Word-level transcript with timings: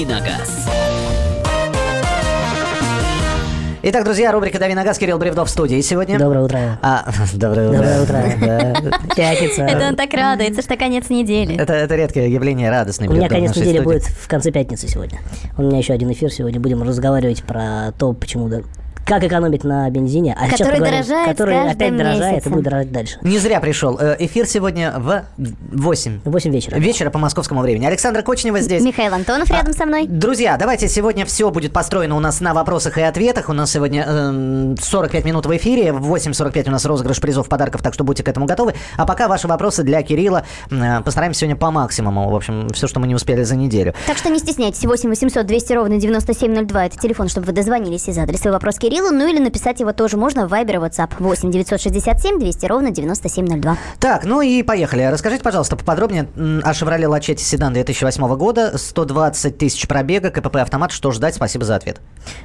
«Дави 0.00 0.06
на 0.06 0.20
газ». 0.20 0.66
Итак, 3.82 4.04
друзья, 4.04 4.32
рубрика 4.32 4.58
«Дави 4.58 4.74
на 4.74 4.84
газ», 4.84 4.98
Кирилл 4.98 5.18
Бревдов 5.18 5.48
в 5.48 5.50
студии 5.50 5.80
сегодня. 5.80 6.18
Доброе 6.18 6.44
утро. 6.44 6.78
А, 6.80 7.10
доброе 7.34 7.68
утро. 7.68 7.78
Доброе 7.78 8.02
утро. 8.02 8.98
Пятница. 9.16 9.62
Это 9.62 9.88
он 9.88 9.96
так 9.96 10.12
радуется, 10.14 10.62
что 10.62 10.76
конец 10.76 11.10
недели. 11.10 11.56
Это, 11.56 11.74
это 11.74 11.96
редкое 11.96 12.28
явление 12.28 12.70
радостное. 12.70 13.08
У 13.08 13.12
меня 13.12 13.28
конец 13.28 13.54
недели 13.56 13.80
будет 13.80 14.04
в 14.04 14.28
конце 14.28 14.50
пятницы 14.50 14.88
сегодня. 14.88 15.18
У 15.58 15.62
меня 15.62 15.78
еще 15.78 15.92
один 15.92 16.10
эфир 16.12 16.30
сегодня. 16.30 16.60
Будем 16.60 16.82
разговаривать 16.82 17.42
про 17.42 17.92
то, 17.98 18.12
почему 18.12 18.48
да- 18.48 18.62
как 19.10 19.24
экономить 19.24 19.64
на 19.64 19.90
бензине. 19.90 20.36
А 20.38 20.46
сейчас 20.46 20.58
Который 20.60 20.72
поговорим, 20.78 20.92
дорожает 21.02 21.28
который 21.28 21.70
опять 21.70 21.96
дорожает 21.96 22.32
месяцем. 22.32 22.52
и 22.52 22.54
будет 22.54 22.64
дорожать 22.64 22.92
дальше. 22.92 23.18
Не 23.22 23.38
зря 23.38 23.58
пришел. 23.60 23.98
Э, 23.98 24.14
Эфир 24.20 24.46
сегодня 24.46 24.94
в 24.96 25.24
8 25.72 26.20
В 26.24 26.30
8 26.30 26.52
вечера. 26.52 26.76
вечера 26.76 27.10
по 27.10 27.18
московскому 27.18 27.60
времени. 27.62 27.86
Александра 27.86 28.22
Кочнева 28.22 28.60
здесь. 28.60 28.82
Михаил 28.84 29.12
Антонов 29.12 29.50
рядом 29.50 29.72
со 29.72 29.84
мной. 29.84 30.06
Друзья, 30.06 30.56
давайте 30.56 30.86
сегодня 30.88 31.26
все 31.26 31.50
будет 31.50 31.72
построено 31.72 32.16
у 32.16 32.20
нас 32.20 32.40
на 32.40 32.54
вопросах 32.54 32.98
и 32.98 33.02
ответах. 33.02 33.48
У 33.48 33.52
нас 33.52 33.72
сегодня 33.72 34.04
эм, 34.06 34.76
45 34.80 35.24
минут 35.24 35.46
в 35.46 35.56
эфире. 35.56 35.92
В 35.92 36.14
8.45 36.14 36.68
у 36.68 36.70
нас 36.70 36.84
розыгрыш 36.84 37.20
призов, 37.20 37.48
подарков, 37.48 37.82
так 37.82 37.94
что 37.94 38.04
будьте 38.04 38.22
к 38.22 38.28
этому 38.28 38.46
готовы. 38.46 38.74
А 38.96 39.06
пока 39.06 39.26
ваши 39.26 39.48
вопросы 39.48 39.82
для 39.82 40.02
Кирилла. 40.02 40.44
Э, 40.70 41.00
Постараемся 41.02 41.40
сегодня 41.40 41.56
по 41.56 41.72
максимуму. 41.72 42.30
В 42.30 42.36
общем, 42.36 42.68
все, 42.70 42.86
что 42.86 43.00
мы 43.00 43.08
не 43.08 43.16
успели 43.16 43.42
за 43.42 43.56
неделю. 43.56 43.92
Так 44.06 44.18
что 44.18 44.28
не 44.30 44.38
стесняйтесь, 44.38 44.84
8 44.84 45.08
800 45.08 45.46
200 45.46 45.72
ровно 45.72 45.96
9702, 45.98 46.86
это 46.86 46.96
телефон, 46.98 47.28
чтобы 47.28 47.48
вы 47.48 47.52
дозвонились 47.52 48.06
и 48.06 48.12
задали 48.12 48.36
свой 48.36 48.52
вопрос 48.52 48.78
Кириллу, 49.00 49.16
ну 49.16 49.26
или 49.26 49.38
написать 49.38 49.80
его 49.80 49.92
тоже 49.92 50.16
можно 50.16 50.46
в 50.46 50.52
Viber 50.52 50.74
и 50.74 50.76
WhatsApp 50.76 51.12
8 51.18 51.50
967 51.50 52.38
200 52.38 52.66
ровно 52.66 52.90
9702. 52.90 53.76
Так, 53.98 54.24
ну 54.24 54.40
и 54.40 54.62
поехали. 54.62 55.02
Расскажите, 55.04 55.42
пожалуйста, 55.42 55.76
поподробнее 55.76 56.28
о 56.36 56.72
Chevrolet 56.72 57.06
Lachetti 57.06 57.38
седан 57.38 57.72
2008 57.72 58.36
года, 58.36 58.76
120 58.76 59.58
тысяч 59.58 59.88
пробега, 59.88 60.30
КПП 60.30 60.56
автомат. 60.56 60.92
Что 60.92 61.10
ждать? 61.12 61.34
Спасибо 61.34 61.64
за 61.64 61.76
ответ. 61.76 62.00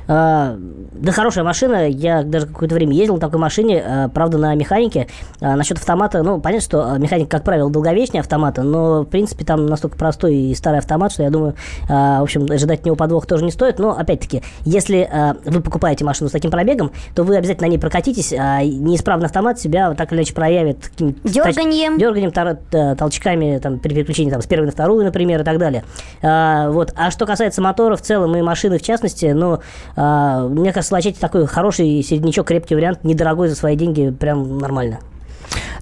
А, 0.07 0.55
да, 0.57 1.11
хорошая 1.11 1.44
машина. 1.44 1.89
Я 1.89 2.23
даже 2.23 2.47
какое-то 2.47 2.75
время 2.75 2.94
ездил 2.94 3.16
на 3.16 3.22
такой 3.22 3.39
машине, 3.39 3.83
а, 3.85 4.09
правда, 4.09 4.38
на 4.38 4.55
механике. 4.55 5.07
А, 5.41 5.55
насчет 5.55 5.77
автомата, 5.77 6.23
ну, 6.23 6.39
понятно, 6.39 6.63
что 6.63 6.91
а, 6.91 6.97
механик, 6.97 7.29
как 7.29 7.44
правило, 7.44 7.69
долговечнее 7.69 8.22
автомата, 8.22 8.63
но, 8.63 9.01
в 9.01 9.05
принципе, 9.05 9.44
там 9.44 9.66
настолько 9.66 9.97
простой 9.97 10.35
и 10.35 10.55
старый 10.55 10.79
автомат, 10.79 11.11
что 11.11 11.23
я 11.23 11.29
думаю, 11.29 11.55
а, 11.89 12.22
в 12.22 12.23
общем, 12.23 12.45
ожидать 12.49 12.79
от 12.79 12.85
него 12.85 12.95
подвох 12.95 13.25
тоже 13.25 13.44
не 13.44 13.51
стоит. 13.51 13.79
Но, 13.79 13.97
опять-таки, 13.97 14.41
если 14.63 15.09
а, 15.11 15.35
вы 15.45 15.61
покупаете 15.61 16.05
машину 16.05 16.29
с 16.29 16.31
таким 16.31 16.44
пробегом, 16.51 16.91
то 17.13 17.23
вы 17.23 17.38
обязательно 17.38 17.67
на 17.67 17.71
ней 17.71 17.77
прокатитесь, 17.77 18.33
а 18.33 18.63
неисправный 18.63 19.25
автомат 19.27 19.59
себя 19.59 19.93
так 19.93 20.11
или 20.11 20.19
иначе 20.19 20.33
проявит 20.33 20.89
каким-то 20.89 21.27
Дерганьем. 21.27 21.97
дерганием, 21.97 22.31
тор- 22.31 22.57
т- 22.69 22.95
толчками 22.95 23.59
там, 23.59 23.79
при 23.79 23.93
переключении 23.93 24.31
там, 24.31 24.41
с 24.41 24.45
первой 24.45 24.66
на 24.66 24.71
вторую, 24.71 25.03
например, 25.05 25.41
и 25.41 25.43
так 25.43 25.57
далее. 25.57 25.83
А, 26.21 26.69
вот. 26.69 26.93
а 26.95 27.11
что 27.11 27.25
касается 27.25 27.61
мотора 27.61 27.95
в 27.95 28.01
целом 28.01 28.35
и 28.35 28.41
машины 28.41 28.77
в 28.77 28.81
частности, 28.81 29.25
ну, 29.27 29.59
а, 29.95 30.47
мне 30.47 30.71
кажется, 30.73 30.93
Лачетти 30.93 31.19
такой 31.19 31.45
хороший 31.47 32.01
середнячок, 32.03 32.47
крепкий 32.47 32.75
вариант, 32.75 33.03
недорогой 33.03 33.49
за 33.49 33.55
свои 33.55 33.75
деньги, 33.75 34.11
прям 34.11 34.57
нормально. 34.59 34.99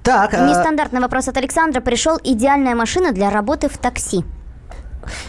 Так, 0.03 0.33
э, 0.33 0.49
Нестандартный 0.49 0.99
вопрос 0.99 1.27
от 1.29 1.37
Александра. 1.37 1.79
Пришел 1.79 2.17
идеальная 2.23 2.75
машина 2.75 3.13
для 3.13 3.29
работы 3.29 3.69
в 3.69 3.77
такси. 3.77 4.23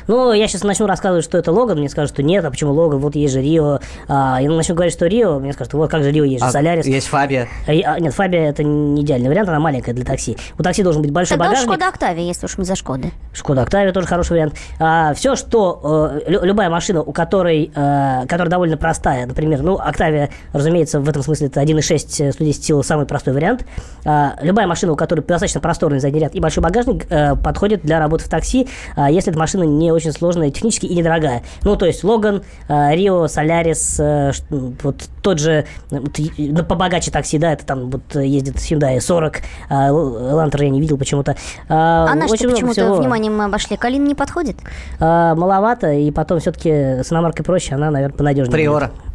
Ну, 0.06 0.32
я 0.32 0.46
сейчас 0.48 0.62
начну 0.64 0.86
рассказывать, 0.86 1.24
что 1.24 1.38
это 1.38 1.52
Логан, 1.52 1.78
мне 1.78 1.88
скажут, 1.88 2.12
что 2.14 2.22
нет, 2.22 2.44
а 2.44 2.50
почему 2.50 2.72
Логан, 2.72 2.98
вот 2.98 3.14
есть 3.14 3.32
же 3.32 3.40
Рио. 3.42 3.80
А, 4.08 4.38
я 4.40 4.50
начну 4.50 4.74
говорить, 4.74 4.94
что 4.94 5.06
Рио, 5.06 5.38
мне 5.38 5.52
скажут, 5.52 5.74
вот 5.74 5.90
как 5.90 6.02
же 6.02 6.10
Рио, 6.10 6.24
есть 6.24 6.42
же 6.42 6.48
а, 6.48 6.52
Солярис. 6.52 6.86
есть 6.86 7.06
Фабия. 7.08 7.48
А, 7.66 7.70
а, 7.70 8.00
нет, 8.00 8.14
Фабия 8.14 8.48
это 8.50 8.62
не 8.62 9.02
идеальный 9.02 9.28
вариант, 9.28 9.48
она 9.48 9.60
маленькая 9.60 9.92
для 9.94 10.04
такси. 10.04 10.36
У 10.58 10.62
такси 10.62 10.82
должен 10.82 11.02
быть 11.02 11.10
большой 11.10 11.36
Тогда 11.36 11.50
багажник. 11.50 11.70
Шкода 11.72 11.88
Октавия, 11.88 12.24
если 12.24 12.46
уж 12.46 12.58
мы 12.58 12.64
за 12.64 12.76
Шкоды. 12.76 13.10
Шкода 13.32 13.62
Октавия 13.62 13.92
тоже 13.92 14.06
хороший 14.06 14.32
вариант. 14.32 14.54
А, 14.78 15.14
все, 15.14 15.36
что 15.36 16.20
э, 16.24 16.30
лю- 16.30 16.44
любая 16.44 16.70
машина, 16.70 17.02
у 17.02 17.12
которой, 17.12 17.70
э, 17.74 18.22
которая 18.26 18.48
довольно 18.48 18.76
простая, 18.76 19.26
например, 19.26 19.62
ну, 19.62 19.76
Октавия, 19.76 20.30
разумеется, 20.52 21.00
в 21.00 21.08
этом 21.08 21.22
смысле 21.22 21.48
это 21.48 21.60
1.6 21.60 22.32
110 22.32 22.64
сил 22.64 22.82
самый 22.82 23.06
простой 23.06 23.34
вариант. 23.34 23.64
А, 24.04 24.36
любая 24.42 24.66
машина, 24.66 24.92
у 24.92 24.96
которой 24.96 25.20
достаточно 25.20 25.60
просторный 25.60 25.98
задний 26.00 26.20
ряд 26.20 26.34
и 26.34 26.40
большой 26.40 26.62
багажник, 26.62 27.06
э, 27.10 27.34
подходит 27.36 27.82
для 27.82 27.98
работы 27.98 28.24
в 28.24 28.28
такси, 28.28 28.68
а, 28.96 29.10
если 29.10 29.30
эта 29.30 29.38
машина 29.38 29.63
не 29.66 29.92
очень 29.92 30.12
сложная 30.12 30.50
технически 30.50 30.86
и 30.86 30.94
недорогая. 30.94 31.42
Ну, 31.62 31.76
то 31.76 31.86
есть 31.86 32.04
Логан, 32.04 32.42
э, 32.68 32.94
Рио, 32.94 33.26
Солярис, 33.28 33.98
э, 34.00 34.32
вот 34.50 34.96
тот 35.22 35.38
же, 35.38 35.64
э, 35.90 35.98
вот, 35.98 36.18
ну, 36.38 36.64
побогаче 36.64 37.10
такси, 37.10 37.38
да, 37.38 37.52
это 37.52 37.64
там 37.66 37.90
вот 37.90 38.14
ездит 38.14 38.56
Hyundai 38.56 39.00
40, 39.00 39.40
а, 39.68 39.88
Л- 39.88 40.30
Элантер 40.32 40.62
я 40.62 40.70
не 40.70 40.80
видел 40.80 40.98
почему-то. 40.98 41.36
А, 41.68 42.06
А 42.10 42.14
наш 42.14 42.30
много 42.30 42.52
почему-то 42.52 42.72
всего. 42.72 42.94
вниманием 42.96 43.36
мы 43.36 43.44
обошли. 43.44 43.76
Калин 43.76 44.04
не 44.04 44.14
подходит? 44.14 44.56
А, 45.00 45.34
маловато, 45.34 45.92
и 45.92 46.10
потом 46.10 46.40
все-таки 46.40 46.70
с 46.70 47.10
иномаркой 47.12 47.44
проще, 47.44 47.74
она, 47.74 47.90
наверное, 47.90 48.16
понадежнее. 48.16 48.52
Приора. 48.52 48.86
будет. 48.88 49.13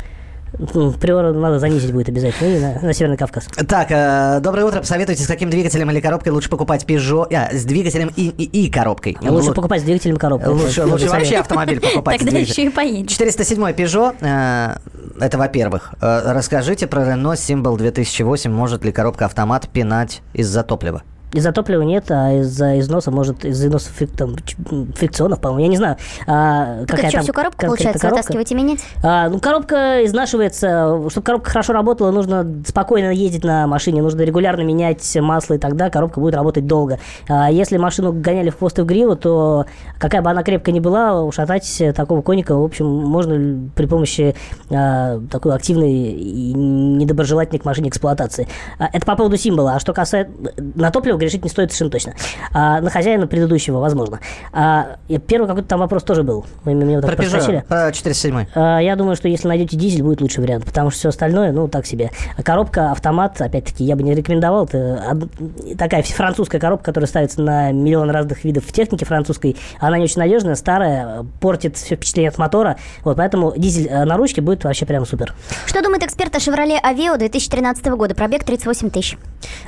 Ну, 0.58 0.92
Приора 0.94 1.32
надо 1.34 1.60
занизить 1.60 1.94
будет 1.94 2.10
обязательно, 2.10 2.48
и 2.48 2.60
на, 2.60 2.82
на 2.82 2.94
Северный 2.94 3.18
Кавказ. 3.18 3.46
Так, 3.68 3.88
э, 3.92 4.40
доброе 4.42 4.66
утро. 4.66 4.80
Посоветуйте, 4.80 5.24
с 5.24 5.28
каким 5.28 5.50
двигателем 5.50 5.90
или 5.92 6.00
коробкой 6.00 6.32
лучше 6.32 6.50
покупать 6.50 6.86
Peugeot? 6.86 7.34
А, 7.34 7.56
с 7.56 7.64
двигателем 7.66 8.12
и, 8.16 8.28
и, 8.30 8.66
и 8.66 8.72
коробкой. 8.72 9.18
Лучше 9.22 9.50
Лу- 9.52 9.54
покупать 9.54 9.82
с 9.82 9.84
двигателем. 9.84 10.16
Лучше, 10.16 10.82
Это 10.82 10.86
лучше 10.86 11.08
совет. 11.08 11.12
вообще 11.12 11.38
автомобиль 11.38 11.80
покупать. 11.80 12.20
Тогда 12.20 12.38
еще 12.38 12.66
и 12.66 12.70
поедешь. 12.70 13.12
407 13.12 13.62
Peugeot, 13.72 14.16
э, 14.22 14.78
это 15.20 15.38
во-первых. 15.38 15.94
Э, 16.02 16.34
расскажите 16.34 16.88
про 16.88 17.04
Renault 17.04 17.36
Symbol 17.36 17.78
2008. 17.78 18.52
Может 18.52 18.84
ли 18.84 18.92
коробка 18.92 19.26
автомат 19.26 19.70
пинать 19.70 20.22
из-за 20.34 20.64
топлива? 20.64 21.04
Из-за 21.32 21.52
топлива 21.52 21.82
нет, 21.84 22.06
а 22.10 22.40
из-за 22.40 22.80
износа, 22.80 23.12
может, 23.12 23.46
из-за 23.46 23.68
износа 23.68 23.90
фрик- 23.98 24.16
там, 24.18 24.36
фрикционов, 24.96 25.40
по-моему, 25.40 25.64
я 25.64 25.68
не 25.68 25.78
знаю. 25.78 25.98
А, 26.26 26.80
Так 26.80 26.88
какая 26.88 27.02
это 27.02 27.10
что, 27.10 27.18
там 27.18 27.24
всю 27.24 27.34
коробку, 27.34 27.66
получается, 27.68 28.00
коробка. 28.00 28.18
вытаскивать 28.18 28.52
и 28.52 28.56
менять? 28.56 28.80
А, 29.04 29.30
ну, 29.30 29.40
коробка 29.40 30.06
изнашивается. 30.06 31.08
Чтобы 31.10 31.26
коробка 31.26 31.52
хорошо 31.52 31.74
работала, 31.74 32.10
нужно 32.12 32.48
спокойно 32.66 33.12
ездить 33.12 33.44
на 33.44 33.68
машине, 33.68 34.02
нужно 34.02 34.22
регулярно 34.22 34.62
менять 34.62 35.18
масло, 35.22 35.54
и 35.54 35.58
тогда 35.60 35.92
коробка 35.92 36.20
будет 36.20 36.34
работать 36.34 36.66
долго. 36.66 36.98
А 37.28 37.52
если 37.52 37.78
машину 37.78 38.12
гоняли 38.12 38.50
в 38.50 38.58
хвост 38.58 38.80
и 38.80 38.82
в 38.82 38.86
гриву, 38.86 39.16
то 39.16 39.66
какая 40.00 40.24
бы 40.24 40.32
она 40.32 40.42
крепкая 40.42 40.74
ни 40.74 40.80
была, 40.80 41.22
ушатать 41.24 41.82
такого 41.96 42.24
коника, 42.24 42.56
в 42.56 42.64
общем, 42.64 42.88
можно 42.88 43.70
при 43.76 43.86
помощи 43.86 44.36
а, 44.72 45.20
такой 45.30 45.54
активной 45.54 45.92
и 45.92 46.54
недоброжелательной 46.54 47.60
к 47.60 47.66
машине 47.66 47.90
эксплуатации. 47.90 48.48
А, 48.80 48.90
это 48.92 49.06
по 49.06 49.16
поводу 49.16 49.38
символа. 49.38 49.76
А 49.76 49.80
что 49.80 49.94
касается... 49.94 50.34
На 50.76 50.90
топливо 50.90 51.19
грешить 51.20 51.44
не 51.44 51.50
стоит 51.50 51.72
совершенно 51.72 51.92
точно. 51.92 52.14
А 52.54 52.82
на 52.82 52.90
хозяина 52.90 53.28
предыдущего, 53.28 53.80
возможно. 53.80 54.20
А, 54.52 54.98
первый 55.28 55.48
какой-то 55.48 55.68
там 55.68 55.80
вопрос 55.80 56.04
тоже 56.04 56.24
был. 56.24 56.46
Вы 56.64 56.74
меня 56.74 56.98
вот 56.98 57.06
так 57.06 57.16
Про. 57.16 57.26
Peugeot, 57.26 57.64
про 57.66 57.92
407. 57.92 58.46
А, 58.56 58.80
Я 58.80 58.96
думаю, 58.96 59.16
что 59.16 59.28
если 59.28 59.48
найдете 59.48 59.78
дизель, 59.78 60.04
будет 60.04 60.22
лучший 60.22 60.42
вариант, 60.44 60.66
потому 60.66 60.90
что 60.90 61.00
все 61.00 61.10
остальное, 61.10 61.52
ну, 61.52 61.68
так 61.68 61.86
себе. 61.86 62.12
А 62.38 62.44
коробка, 62.44 62.92
автомат, 62.92 63.40
опять-таки, 63.42 63.84
я 63.84 63.96
бы 63.96 64.04
не 64.04 64.14
рекомендовал. 64.16 64.66
Это 64.66 65.28
такая 65.78 66.04
французская 66.04 66.60
коробка, 66.60 66.86
которая 66.86 67.08
ставится 67.08 67.42
на 67.42 67.72
миллион 67.72 68.10
разных 68.10 68.44
видов 68.44 68.66
техники 68.72 69.04
французской. 69.04 69.58
Она 69.80 69.98
не 69.98 70.06
очень 70.06 70.20
надежная, 70.20 70.56
старая, 70.56 71.26
портит 71.40 71.78
все 71.78 71.96
впечатление 71.96 72.30
от 72.30 72.38
мотора. 72.38 72.78
Вот, 73.04 73.18
поэтому 73.18 73.54
дизель 73.56 73.88
э, 73.88 74.06
на 74.06 74.18
ручке 74.18 74.42
будет 74.42 74.64
вообще 74.64 74.86
прям 74.86 75.06
супер. 75.06 75.34
Что 75.66 75.82
думает 75.82 76.04
эксперт 76.04 76.34
о 76.36 76.40
Chevrolet 76.40 76.80
Aveo 76.82 77.18
2013 77.18 77.86
года? 77.88 78.16
Пробег 78.16 78.44
38 78.44 78.90
тысяч. 78.90 79.18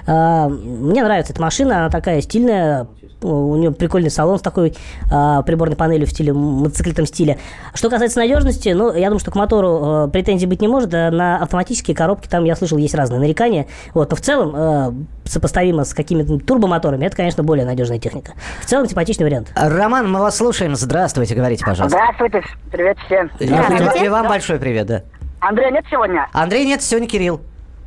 А, 0.07 0.47
Мне 0.47 1.03
нравится 1.03 1.33
эта 1.33 1.40
машина, 1.41 1.79
она 1.79 1.89
такая 1.89 2.21
стильная, 2.21 2.87
у 3.21 3.55
нее 3.55 3.71
прикольный 3.71 4.09
салон 4.09 4.39
с 4.39 4.41
такой 4.41 4.73
а, 5.11 5.41
приборной 5.41 5.75
панелью 5.75 6.07
в 6.07 6.11
стиле 6.11 6.33
мотоциклетном 6.33 7.05
стиле. 7.05 7.37
Что 7.73 7.89
касается 7.89 8.19
надежности, 8.19 8.69
ну, 8.69 8.93
я 8.93 9.07
думаю, 9.07 9.19
что 9.19 9.31
к 9.31 9.35
мотору 9.35 10.07
э, 10.07 10.07
претензий 10.11 10.45
быть 10.45 10.61
не 10.61 10.67
может. 10.67 10.93
А 10.93 11.11
на 11.11 11.37
автоматические 11.37 11.95
коробки 11.95 12.27
там, 12.27 12.45
я 12.45 12.55
слышал, 12.55 12.77
есть 12.77 12.95
разные 12.95 13.19
нарекания. 13.19 13.67
Вот, 13.93 14.09
но 14.09 14.15
в 14.15 14.21
целом, 14.21 14.53
э, 14.55 14.91
сопоставимо 15.25 15.83
с 15.83 15.93
какими-то 15.93 16.39
турбомоторами, 16.39 17.05
это, 17.05 17.15
конечно, 17.15 17.43
более 17.43 17.65
надежная 17.65 17.99
техника. 17.99 18.33
В 18.61 18.65
целом, 18.65 18.87
симпатичный 18.87 19.25
вариант. 19.25 19.51
Роман, 19.55 20.11
мы 20.11 20.19
вас 20.19 20.37
слушаем. 20.37 20.75
Здравствуйте, 20.75 21.35
говорите, 21.35 21.65
пожалуйста. 21.65 21.97
Здравствуйте, 21.97 22.41
привет 22.71 22.97
всем. 23.05 23.29
И- 23.39 23.45
Здравствуйте. 23.45 24.05
И 24.05 24.09
вам 24.09 24.27
большой 24.27 24.59
привет, 24.59 24.87
да. 24.87 25.03
Андрея 25.39 25.71
нет 25.71 25.85
сегодня? 25.89 26.27
Андрей, 26.33 26.65
нет, 26.65 26.83
сегодня 26.83 27.07
Кирилл. 27.07 27.41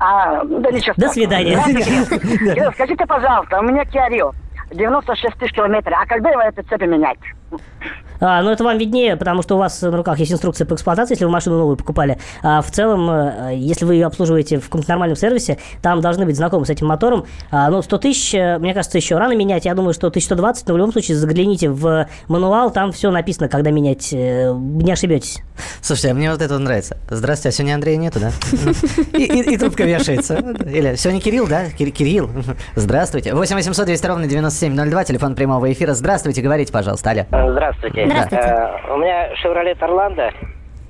А, 0.07 0.45
да 0.45 0.71
ничего 0.71 0.95
До 0.99 1.09
свидания. 1.09 1.57
Скажите, 2.75 3.07
пожалуйста, 3.07 3.59
у 3.59 3.63
меня 3.63 3.85
Rio, 3.85 4.33
96 4.71 5.39
тысяч 5.39 5.55
километров, 5.55 5.99
а 5.99 6.07
когда 6.07 6.31
его 6.31 6.43
эти 6.43 6.61
цепи 6.61 6.85
менять? 6.85 7.19
А, 8.21 8.43
ну, 8.43 8.51
это 8.51 8.63
вам 8.65 8.79
виднее, 8.79 9.17
потому 9.17 9.43
что 9.43 9.57
у 9.57 9.59
вас 9.59 9.83
на 9.83 9.95
руках 9.95 10.19
есть 10.21 10.33
инструкция 10.33 10.67
по 10.67 10.75
эксплуатации, 10.75 11.15
если 11.15 11.25
вы 11.25 11.31
машину 11.33 11.59
новую 11.59 11.77
покупали. 11.77 12.17
А 12.43 12.63
в 12.63 12.71
целом, 12.71 13.11
э, 13.11 13.55
если 13.57 13.85
вы 13.85 13.95
ее 13.95 14.07
обслуживаете 14.07 14.61
в 14.61 14.65
каком-то 14.67 14.89
нормальном 14.89 15.17
сервисе, 15.17 15.59
там 15.83 16.01
должны 16.01 16.25
быть 16.25 16.37
знакомы 16.37 16.65
с 16.65 16.71
этим 16.71 16.87
мотором. 16.87 17.27
А, 17.51 17.69
ну, 17.71 17.83
100 17.83 17.99
тысяч, 17.99 18.33
э, 18.35 18.59
мне 18.59 18.73
кажется, 18.73 18.97
еще 18.99 19.19
рано 19.19 19.35
менять. 19.37 19.65
Я 19.67 19.75
думаю, 19.75 19.93
что 19.95 20.07
1120, 20.07 20.69
но 20.69 20.75
в 20.75 20.77
любом 20.79 20.93
случае 20.93 21.17
загляните 21.19 21.69
в 21.69 22.07
мануал, 22.29 22.71
там 22.71 22.93
все 22.93 23.11
написано, 23.11 23.49
когда 23.49 23.71
менять. 23.73 24.11
э, 24.13 24.55
Не 24.55 24.93
ошибетесь. 24.93 25.43
Слушайте, 25.83 26.13
а 26.13 26.15
мне 26.15 26.31
вот 26.31 26.41
это 26.41 26.57
нравится. 26.59 26.97
Здравствуйте, 27.11 27.49
а 27.55 27.59
сегодня 27.59 27.75
Андрея 27.75 27.97
нету, 27.97 28.21
да? 28.21 28.31
И, 29.19 29.57
трубка 29.59 29.83
вешается. 29.85 30.37
Или 30.65 30.95
сегодня 30.95 31.21
Кирилл, 31.21 31.47
да? 31.49 31.65
Кир- 31.77 31.91
Кирилл. 31.91 32.31
Здравствуйте. 32.77 33.35
8 33.35 33.57
800 33.57 33.87
200 33.87 34.07
ровно 34.07 34.27
9702, 34.29 35.05
телефон 35.05 35.35
прямого 35.35 35.71
эфира. 35.71 35.95
Здравствуйте, 35.95 36.41
говорите, 36.41 36.73
пожалуйста, 36.73 37.11
Аля. 37.11 37.27
Здравствуйте. 37.53 38.07
Здравствуйте. 38.07 38.45
Э, 38.47 38.93
у 38.95 38.97
меня 38.99 39.29
Chevrolet 39.43 39.75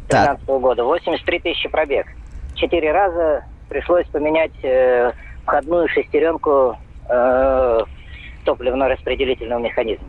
Так. 0.09 0.39
2013 0.41 0.47
года, 0.61 0.85
83 0.85 1.39
тысячи 1.41 1.69
пробег. 1.69 2.07
Четыре 2.55 2.93
раза 2.93 3.45
пришлось 3.69 4.07
поменять 4.09 4.53
э, 4.63 5.13
входную 5.45 5.89
шестеренку 5.89 6.77
э, 7.09 7.81
топливно-распределительного 8.45 9.61
механизма. 9.61 10.07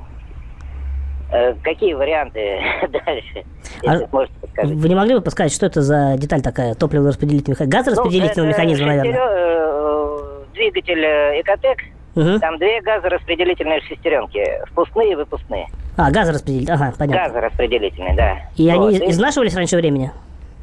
Э, 1.32 1.54
какие 1.64 1.94
варианты 1.94 2.60
дальше, 2.90 3.44
если 3.82 4.04
А 4.06 4.08
сможете 4.10 4.34
подскажите? 4.42 4.76
Вы 4.76 4.90
не 4.90 4.96
могли 4.96 5.16
бы 5.16 5.22
подсказать, 5.22 5.54
что 5.54 5.66
это 5.66 5.82
за 5.82 6.16
деталь 6.18 6.42
такая, 6.42 6.76
топливно-распределительный 6.76 7.54
механизм? 7.54 7.78
Газораспределительного 7.78 8.46
Ну, 8.46 8.50
механизма, 8.52 8.88
наверное. 8.88 9.20
э, 9.20 10.44
Двигатель 10.54 11.04
э, 11.04 11.42
Экотек, 11.42 11.80
Мгм. 12.16 12.40
там 12.40 12.58
две 12.58 12.82
газораспределительные 12.82 13.82
шестеренки, 13.82 14.42
впускные 14.72 15.12
и 15.12 15.16
выпускные. 15.16 15.68
А, 15.98 16.12
газораспределитель, 16.12 16.72
ага, 16.74 16.94
понятно. 16.98 17.28
Газораспределительные, 17.28 18.16
да. 18.16 18.38
И 18.56 18.68
они 18.70 18.80
Вот, 18.80 18.94
и- 18.94 19.10
изнашивались 19.12 19.56
раньше 19.56 19.76
времени? 19.78 20.12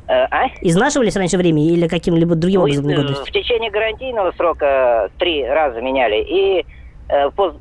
э, 0.08 0.12
а? 0.30 0.46
Изнашивались 0.60 1.16
раньше 1.16 1.36
времени 1.38 1.70
или 1.72 1.88
каким-либо 1.88 2.34
другим 2.34 2.60
Ну, 2.60 2.64
образом 2.66 2.88
э, 2.88 3.14
в 3.24 3.30
течение 3.30 3.70
гарантийного 3.70 4.32
срока 4.32 5.10
три 5.18 5.46
раза 5.46 5.80
меняли 5.80 6.16
и 6.22 6.66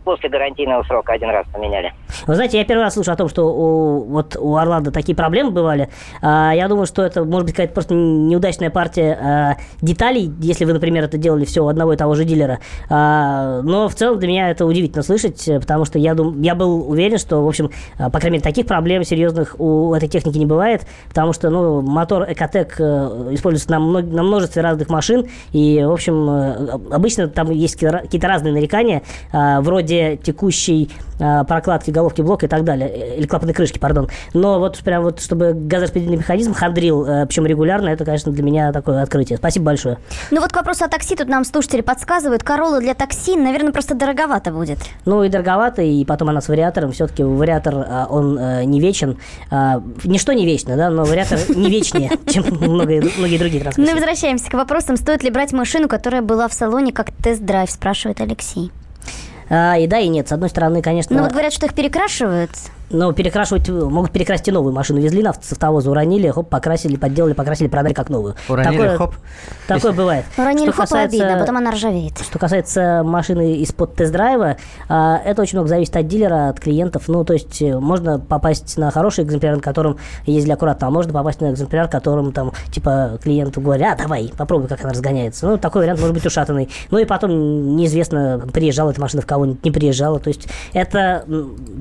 после 0.04 0.30
гарантийного 0.30 0.84
срока 0.84 1.14
один 1.14 1.30
раз 1.30 1.46
поменяли. 1.52 1.94
Вы 2.28 2.36
знаете, 2.36 2.58
я 2.58 2.66
первый 2.66 2.84
раз 2.84 2.94
слышу 2.94 3.12
о 3.12 3.16
том, 3.16 3.30
что 3.30 3.46
у, 3.46 4.04
вот 4.06 4.36
у 4.40 4.56
Орландо 4.56 4.92
такие 4.92 5.16
проблемы 5.16 5.52
бывали. 5.52 5.90
А, 6.22 6.52
я 6.54 6.68
думаю, 6.68 6.86
что 6.86 7.04
это 7.04 7.24
может 7.24 7.46
быть 7.46 7.56
какая-то 7.56 7.74
просто 7.74 7.94
неудачная 7.94 8.70
партия 8.70 9.18
а, 9.22 9.58
деталей, 9.82 10.32
если 10.40 10.66
вы, 10.66 10.74
например, 10.74 11.04
это 11.04 11.18
делали 11.18 11.46
все 11.46 11.64
у 11.64 11.68
одного 11.68 11.94
и 11.94 11.98
того 11.98 12.16
же 12.16 12.26
дилера. 12.26 12.60
А, 12.90 13.62
но 13.62 13.90
в 13.90 13.96
целом 13.96 14.20
для 14.20 14.28
меня 14.28 14.50
это 14.50 14.66
удивительно 14.66 15.04
слышать, 15.04 15.48
э, 15.48 15.60
потому 15.60 15.86
что 15.86 16.00
я, 16.00 16.14
дум, 16.14 16.42
я 16.42 16.56
был 16.56 16.90
уверен, 16.90 17.18
что, 17.18 17.44
в 17.44 17.48
общем, 17.48 17.72
по 17.98 18.20
крайней 18.20 18.38
мере, 18.38 18.44
таких 18.44 18.68
проблем 18.68 19.04
серьезных 19.04 19.56
у 19.60 19.94
этой 19.94 20.10
техники 20.10 20.38
не 20.38 20.46
бывает, 20.46 20.86
потому 21.10 21.34
что 21.34 21.50
ну, 21.50 21.82
мотор 21.82 22.26
Экотек 22.30 22.76
э, 22.80 23.30
используется 23.32 23.72
на, 23.72 23.80
мног- 23.80 24.12
на 24.12 24.24
множестве 24.24 24.62
разных 24.62 24.90
машин, 24.90 25.28
и, 25.52 25.84
в 25.84 25.92
общем, 25.92 26.30
э, 26.30 26.94
обычно 26.94 27.28
там 27.28 27.50
есть 27.52 27.80
какие-то 27.80 28.28
разные 28.28 28.54
нарекания, 28.54 29.02
а, 29.32 29.41
вроде 29.62 30.18
текущей 30.18 30.90
а, 31.22 31.44
прокладки 31.44 31.92
головки 31.92 32.22
блока 32.22 32.48
и 32.48 32.50
так 32.50 32.64
далее, 32.64 32.90
э, 32.90 33.18
или 33.18 33.28
клапанной 33.28 33.54
крышки, 33.54 33.78
пардон. 33.78 34.10
Но 34.34 34.58
вот 34.58 34.80
прям 34.80 35.04
вот, 35.04 35.22
чтобы 35.22 35.54
газораспределительный 35.54 36.18
механизм 36.18 36.54
хандрил, 36.54 37.06
э, 37.06 37.26
причем 37.28 37.46
регулярно, 37.46 37.90
это, 37.90 38.04
конечно, 38.06 38.32
для 38.32 38.44
меня 38.44 38.72
такое 38.72 39.04
открытие. 39.04 39.38
Спасибо 39.38 39.66
большое. 39.66 40.00
Ну 40.32 40.42
вот 40.42 40.52
к 40.52 40.56
вопросу 40.56 40.84
о 40.84 40.88
такси, 40.88 41.16
тут 41.16 41.28
нам 41.28 41.46
слушатели 41.46 41.82
подсказывают, 41.82 42.42
Королла 42.42 42.80
для 42.80 42.96
такси, 42.96 43.38
наверное, 43.38 43.72
просто 43.72 43.94
дороговато 43.94 44.52
будет. 44.52 44.80
Ну 45.06 45.24
и 45.24 45.30
дороговато, 45.30 45.84
и 45.84 46.04
потом 46.06 46.30
она 46.30 46.42
с 46.42 46.48
вариатором. 46.48 46.92
Все-таки 46.92 47.24
вариатор, 47.24 48.08
он 48.10 48.40
э, 48.40 48.64
не 48.64 48.80
вечен. 48.80 49.18
Ничто 50.04 50.34
не 50.34 50.46
вечно, 50.48 50.76
да, 50.76 50.90
но 50.90 51.04
вариатор 51.04 51.38
не 51.56 51.70
вечнее, 51.70 52.10
чем 52.28 52.46
многие, 52.50 53.00
другие 53.38 53.60
Ну 53.60 53.72
транспорты. 53.72 53.94
возвращаемся 53.94 54.50
к 54.50 54.54
вопросам, 54.56 54.98
стоит 54.98 55.24
ли 55.24 55.30
брать 55.30 55.54
машину, 55.54 55.88
которая 55.88 56.24
была 56.24 56.48
в 56.48 56.54
салоне 56.54 56.92
как 56.92 57.12
тест-драйв, 57.12 57.70
спрашивает 57.70 58.22
Алексей. 58.22 58.72
А, 59.54 59.78
И 59.78 59.86
да, 59.86 60.00
и 60.00 60.08
нет. 60.08 60.30
С 60.30 60.32
одной 60.32 60.50
стороны, 60.50 60.82
конечно... 60.82 61.16
Ну 61.16 61.24
вот 61.24 61.32
говорят, 61.34 61.52
что 61.52 61.66
их 61.66 61.74
перекрашивают. 61.74 62.52
Ну, 62.92 63.14
перекрашивать, 63.14 63.70
э, 63.70 63.72
могут 63.72 64.12
перекрасить 64.12 64.48
и 64.48 64.52
новую 64.52 64.74
машину. 64.74 65.00
Везли 65.00 65.24
на 65.24 65.34
с 65.34 65.52
автовоза, 65.52 65.92
уронили, 65.92 66.30
хоп, 66.30 66.50
покрасили, 66.50 66.96
подделали, 66.98 67.34
покрасили, 67.34 67.68
продали 67.68 67.94
как 67.94 68.10
новую. 68.10 68.36
Уронили, 68.50 68.78
такое, 68.78 68.98
хоп. 68.98 69.16
Такое 69.68 69.92
бывает. 69.94 70.26
Уронили 70.38 70.72
Что 70.72 70.82
хоп, 70.82 70.92
и 70.94 70.98
обидно, 70.98 71.36
а 71.36 71.40
потом 71.40 71.58
она 71.58 71.72
ржавеет. 71.72 72.20
Что 72.20 72.40
касается 72.40 73.04
машины 73.04 73.58
из-под 73.58 73.96
тест-драйва, 73.96 74.58
а, 74.90 75.22
это 75.24 75.42
очень 75.42 75.58
много 75.58 75.70
зависит 75.70 75.96
от 75.96 76.08
дилера, 76.08 76.50
от 76.50 76.60
клиентов. 76.60 77.08
Ну, 77.08 77.24
то 77.24 77.34
есть 77.34 77.62
э, 77.62 77.80
можно 77.80 78.20
попасть 78.20 78.78
на 78.78 78.92
хороший 78.92 79.24
экземпляр, 79.24 79.56
на 79.56 79.62
котором 79.62 79.98
ездили 80.26 80.54
аккуратно, 80.54 80.88
а 80.88 80.90
можно 80.90 81.14
попасть 81.14 81.42
на 81.42 81.52
экземпляр, 81.52 81.88
которым 81.88 82.32
там, 82.32 82.52
типа, 82.72 83.20
клиенту 83.24 83.62
говорят, 83.62 84.00
а, 84.00 84.04
давай, 84.04 84.32
попробуй, 84.38 84.68
как 84.68 84.82
она 84.82 84.94
разгоняется. 84.94 85.48
Ну, 85.48 85.58
такой 85.58 85.82
вариант 85.82 86.00
может 86.00 86.14
быть 86.14 86.26
ушатанный. 86.26 86.70
Ну, 86.90 86.98
и 86.98 87.06
потом 87.06 87.76
неизвестно, 87.76 88.42
приезжала 88.54 88.92
эта 88.92 89.02
машина 89.02 89.22
в 89.22 89.26
кого-нибудь, 89.26 89.64
не 89.64 89.72
приезжала. 89.72 90.20
То 90.20 90.30
есть 90.30 90.48
это, 90.74 91.26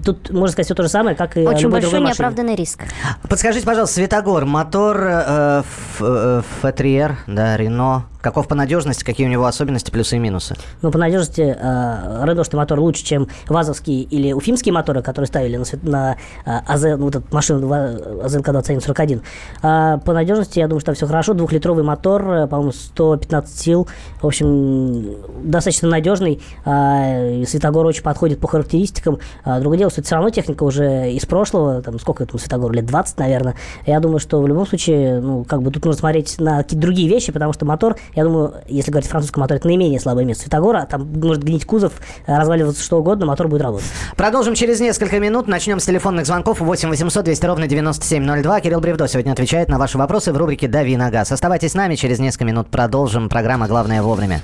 тут, 0.04 0.30
можно 0.30 0.52
сказать, 0.52 0.66
все 0.66 0.74
то 0.74 0.82
же 0.82 0.88
самое, 0.88 0.99
как 1.14 1.36
и 1.36 1.40
Очень 1.46 1.62
любой 1.64 1.80
большой 1.80 2.00
неоправданный 2.00 2.54
риск. 2.54 2.84
Подскажите, 3.28 3.66
пожалуйста, 3.66 3.94
Светогор, 3.96 4.44
мотор 4.44 4.98
э, 5.02 5.60
Ф- 5.60 6.00
э, 6.00 6.42
Ф3Р, 6.62 7.14
да, 7.26 7.56
Рено, 7.56 8.04
каков 8.20 8.48
по 8.48 8.54
надежности, 8.54 9.04
какие 9.04 9.26
у 9.26 9.30
него 9.30 9.46
особенности, 9.46 9.90
плюсы 9.90 10.16
и 10.16 10.18
минусы? 10.18 10.56
Ну, 10.82 10.90
по 10.90 10.98
надежности 10.98 11.56
э, 11.58 12.24
реношный 12.24 12.58
мотор 12.58 12.80
лучше, 12.80 13.04
чем 13.04 13.28
вазовские 13.48 14.02
или 14.02 14.32
уфимские 14.32 14.72
моторы, 14.72 15.02
которые 15.02 15.26
ставили 15.28 15.56
на, 15.56 15.64
на 15.82 16.16
э, 16.44 16.50
АЗ, 16.66 16.82
ну, 16.98 17.04
вот 17.04 17.16
эту 17.16 17.24
машину 17.30 17.66
ва- 17.66 18.24
АЗНК 18.24 18.50
2141. 18.50 19.22
А 19.62 19.98
по 19.98 20.12
надежности, 20.12 20.58
я 20.58 20.68
думаю, 20.68 20.80
что 20.80 20.86
там 20.86 20.94
все 20.94 21.06
хорошо. 21.06 21.34
Двухлитровый 21.34 21.84
мотор, 21.84 22.28
э, 22.30 22.46
по-моему, 22.46 22.72
115 22.72 23.58
сил. 23.58 23.88
В 24.20 24.26
общем, 24.26 25.16
достаточно 25.44 25.88
надежный. 25.88 26.40
А, 26.64 27.28
и 27.28 27.44
Светогор 27.46 27.86
очень 27.86 28.02
подходит 28.02 28.40
по 28.40 28.48
характеристикам. 28.48 29.18
А, 29.44 29.60
другое 29.60 29.78
дело, 29.78 29.90
что 29.90 30.00
это 30.00 30.06
все 30.06 30.14
равно 30.16 30.30
техника 30.30 30.64
уже 30.64 31.12
из 31.12 31.24
прошлого. 31.26 31.82
Там, 31.82 31.98
сколько 31.98 32.24
этому 32.24 32.38
Светогору? 32.38 32.72
Лет 32.72 32.86
20, 32.86 33.18
наверное. 33.18 33.54
Я 33.86 34.00
думаю, 34.00 34.18
что 34.18 34.40
в 34.40 34.46
любом 34.46 34.66
случае, 34.66 35.20
ну, 35.20 35.44
как 35.44 35.62
бы 35.62 35.70
тут 35.70 35.84
нужно 35.84 35.98
смотреть 35.98 36.38
на 36.38 36.58
какие-то 36.58 36.82
другие 36.82 37.08
вещи, 37.08 37.32
потому 37.32 37.52
что 37.52 37.64
мотор, 37.64 37.96
я 38.14 38.24
думаю, 38.24 38.54
если 38.66 38.90
говорить 38.90 39.08
о 39.08 39.10
французском 39.10 39.42
моторе, 39.42 39.58
это 39.58 39.68
наименее 39.68 40.00
слабое 40.00 40.24
место 40.24 40.44
Светогора. 40.44 40.86
Там 40.90 41.06
может 41.12 41.44
гнить 41.44 41.64
кузов, 41.64 41.92
э, 42.26 42.36
разваливаться 42.36 42.82
что 42.82 42.98
угодно, 42.98 43.26
мотор 43.26 43.48
будет 43.48 43.62
работать. 43.62 43.86
Продолжим 44.16 44.54
через 44.54 44.80
несколько 44.80 45.18
минут. 45.18 45.46
Начнем 45.46 45.80
с 45.80 45.84
телефонных 45.84 46.26
звонков 46.26 46.60
8 46.60 46.88
800 46.88 47.24
200 47.24 47.46
ровно 47.46 47.66
9702. 47.66 48.60
Кирилл 48.60 48.80
Бревдо 48.80 49.06
сегодня 49.08 49.32
отвечает 49.32 49.68
на 49.68 49.78
ваши 49.78 49.98
вопросы 49.98 50.32
в 50.32 50.36
рубрике 50.36 50.68
«Дави 50.68 50.96
на 50.96 51.10
газ». 51.10 51.32
Оставайтесь 51.32 51.72
с 51.72 51.74
нами, 51.74 51.94
через 51.94 52.18
несколько 52.18 52.44
минут 52.44 52.68
продолжим. 52.68 53.28
Программа 53.28 53.68
«Главное 53.68 54.02
вовремя». 54.02 54.40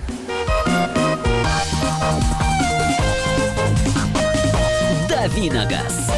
«Дави 5.08 5.50
на 5.50 5.66
газ». 5.66 6.10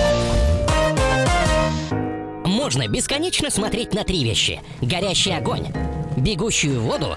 Можно 2.44 2.86
бесконечно 2.86 3.50
смотреть 3.50 3.94
на 3.94 4.04
три 4.04 4.24
вещи. 4.24 4.60
Горящий 4.82 5.34
огонь, 5.34 5.68
бегущую 6.16 6.80
воду 6.82 7.16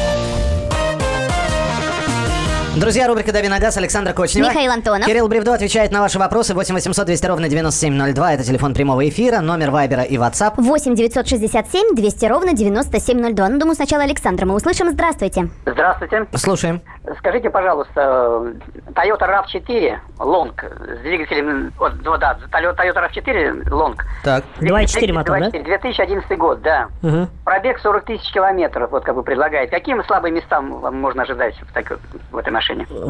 Друзья, 2.77 3.05
рубрика 3.09 3.33
«Дави 3.33 3.49
на 3.49 3.59
газ», 3.59 3.75
Александр 3.75 4.13
Кочнева. 4.13 4.47
Михаил 4.47 4.71
Антонов. 4.71 5.05
Кирилл 5.05 5.27
Бревдо 5.27 5.53
отвечает 5.53 5.91
на 5.91 5.99
ваши 5.99 6.17
вопросы. 6.17 6.53
8 6.53 6.73
800 6.73 7.05
200 7.05 7.25
ровно 7.25 7.49
9702. 7.49 8.33
Это 8.33 8.43
телефон 8.45 8.73
прямого 8.73 9.07
эфира, 9.09 9.41
номер 9.41 9.71
Вайбера 9.71 10.03
и 10.03 10.15
WhatsApp. 10.15 10.53
8 10.55 10.95
967 10.95 11.95
200 11.95 12.25
ровно 12.27 12.53
9702. 12.53 13.49
Ну, 13.49 13.59
думаю, 13.59 13.75
сначала 13.75 14.03
Александра 14.03 14.45
мы 14.45 14.55
услышим. 14.55 14.89
Здравствуйте. 14.89 15.49
Здравствуйте. 15.65 16.25
Слушаем. 16.35 16.81
Скажите, 17.19 17.49
пожалуйста, 17.49 18.53
Toyota 18.93 19.27
RAV4 19.27 19.97
Long 20.19 20.51
с 20.97 21.01
двигателем... 21.01 21.73
Вот, 21.77 21.91
ну 22.05 22.17
да, 22.17 22.37
Toyota 22.53 22.77
RAV4 22.95 23.63
Long. 23.69 23.95
Так. 24.23 24.45
2.4 24.61 25.11
мотор, 25.11 25.39
да? 25.39 25.49
2011 25.49 26.37
год, 26.37 26.61
да. 26.61 26.87
Мгм. 27.01 27.27
Пробег 27.43 27.79
40 27.79 28.05
тысяч 28.05 28.31
километров, 28.31 28.91
вот 28.91 29.03
как 29.03 29.15
бы 29.15 29.23
предлагает. 29.23 29.71
Какие 29.71 30.01
слабые 30.03 30.31
места 30.31 30.61
вам 30.61 30.95
можно 31.01 31.23
ожидать 31.23 31.55
в, 31.59 31.73
такой- 31.73 31.97
в 32.31 32.37
этой 32.37 32.49
машине? 32.53 32.60